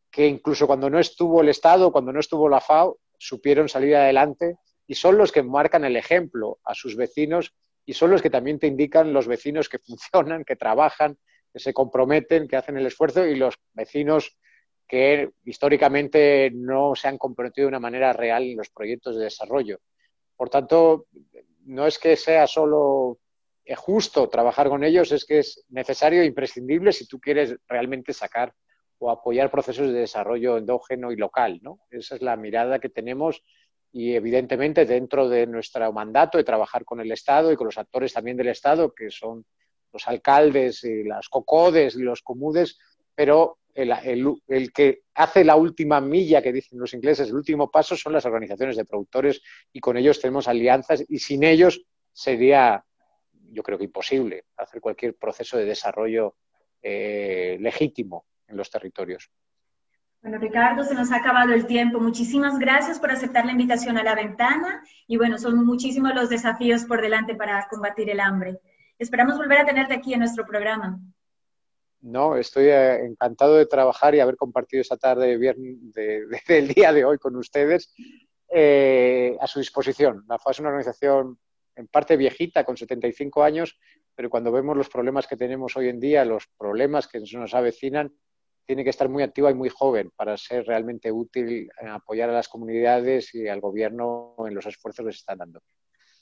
[0.09, 4.57] que incluso cuando no estuvo el Estado, cuando no estuvo la FAO, supieron salir adelante
[4.87, 7.53] y son los que marcan el ejemplo a sus vecinos
[7.85, 11.17] y son los que también te indican los vecinos que funcionan, que trabajan,
[11.53, 14.37] que se comprometen, que hacen el esfuerzo y los vecinos
[14.87, 19.79] que históricamente no se han comprometido de una manera real en los proyectos de desarrollo.
[20.35, 21.05] Por tanto,
[21.65, 23.19] no es que sea solo
[23.77, 28.51] justo trabajar con ellos, es que es necesario e imprescindible si tú quieres realmente sacar
[29.01, 31.59] o apoyar procesos de desarrollo endógeno y local.
[31.63, 31.79] ¿no?
[31.89, 33.43] Esa es la mirada que tenemos
[33.91, 38.13] y evidentemente dentro de nuestro mandato de trabajar con el Estado y con los actores
[38.13, 39.43] también del Estado, que son
[39.91, 42.77] los alcaldes y las cocodes y los comudes,
[43.15, 43.91] pero el,
[44.47, 48.25] el, que hace la última milla, que dicen los ingleses, el último paso son las
[48.25, 49.41] organizaciones de productores
[49.73, 51.83] y con ellos tenemos alianzas y sin ellos
[52.13, 52.85] sería,
[53.51, 56.35] yo creo que imposible, hacer cualquier proceso de desarrollo
[56.83, 59.31] eh, legítimo en los territorios.
[60.21, 61.99] Bueno, Ricardo, se nos ha acabado el tiempo.
[61.99, 66.83] Muchísimas gracias por aceptar la invitación a la ventana y bueno, son muchísimos los desafíos
[66.85, 68.59] por delante para combatir el hambre.
[68.99, 70.99] Esperamos volver a tenerte aquí en nuestro programa.
[72.01, 75.77] No, estoy eh, encantado de trabajar y haber compartido esta tarde viernes
[76.47, 77.93] del día de hoy con ustedes
[78.47, 80.23] eh, a su disposición.
[80.27, 81.39] La FA es una organización
[81.75, 83.79] en parte viejita, con 75 años,
[84.13, 88.13] pero cuando vemos los problemas que tenemos hoy en día, los problemas que nos avecinan,
[88.65, 92.33] tiene que estar muy activa y muy joven para ser realmente útil en apoyar a
[92.33, 95.61] las comunidades y al gobierno en los esfuerzos que se están dando.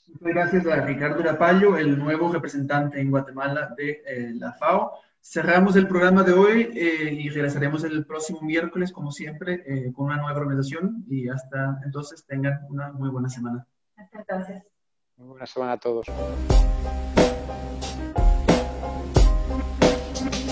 [0.08, 4.92] Muchas gracias a Ricardo Rapallo, el nuevo representante en Guatemala de eh, la FAO.
[5.22, 10.06] Cerramos el programa de hoy eh, y regresaremos el próximo miércoles, como siempre, eh, con
[10.06, 13.66] una nueva organización y hasta entonces tengan una muy buena semana.
[13.96, 14.62] Hasta entonces.
[15.16, 16.06] Muy buena semana a todos.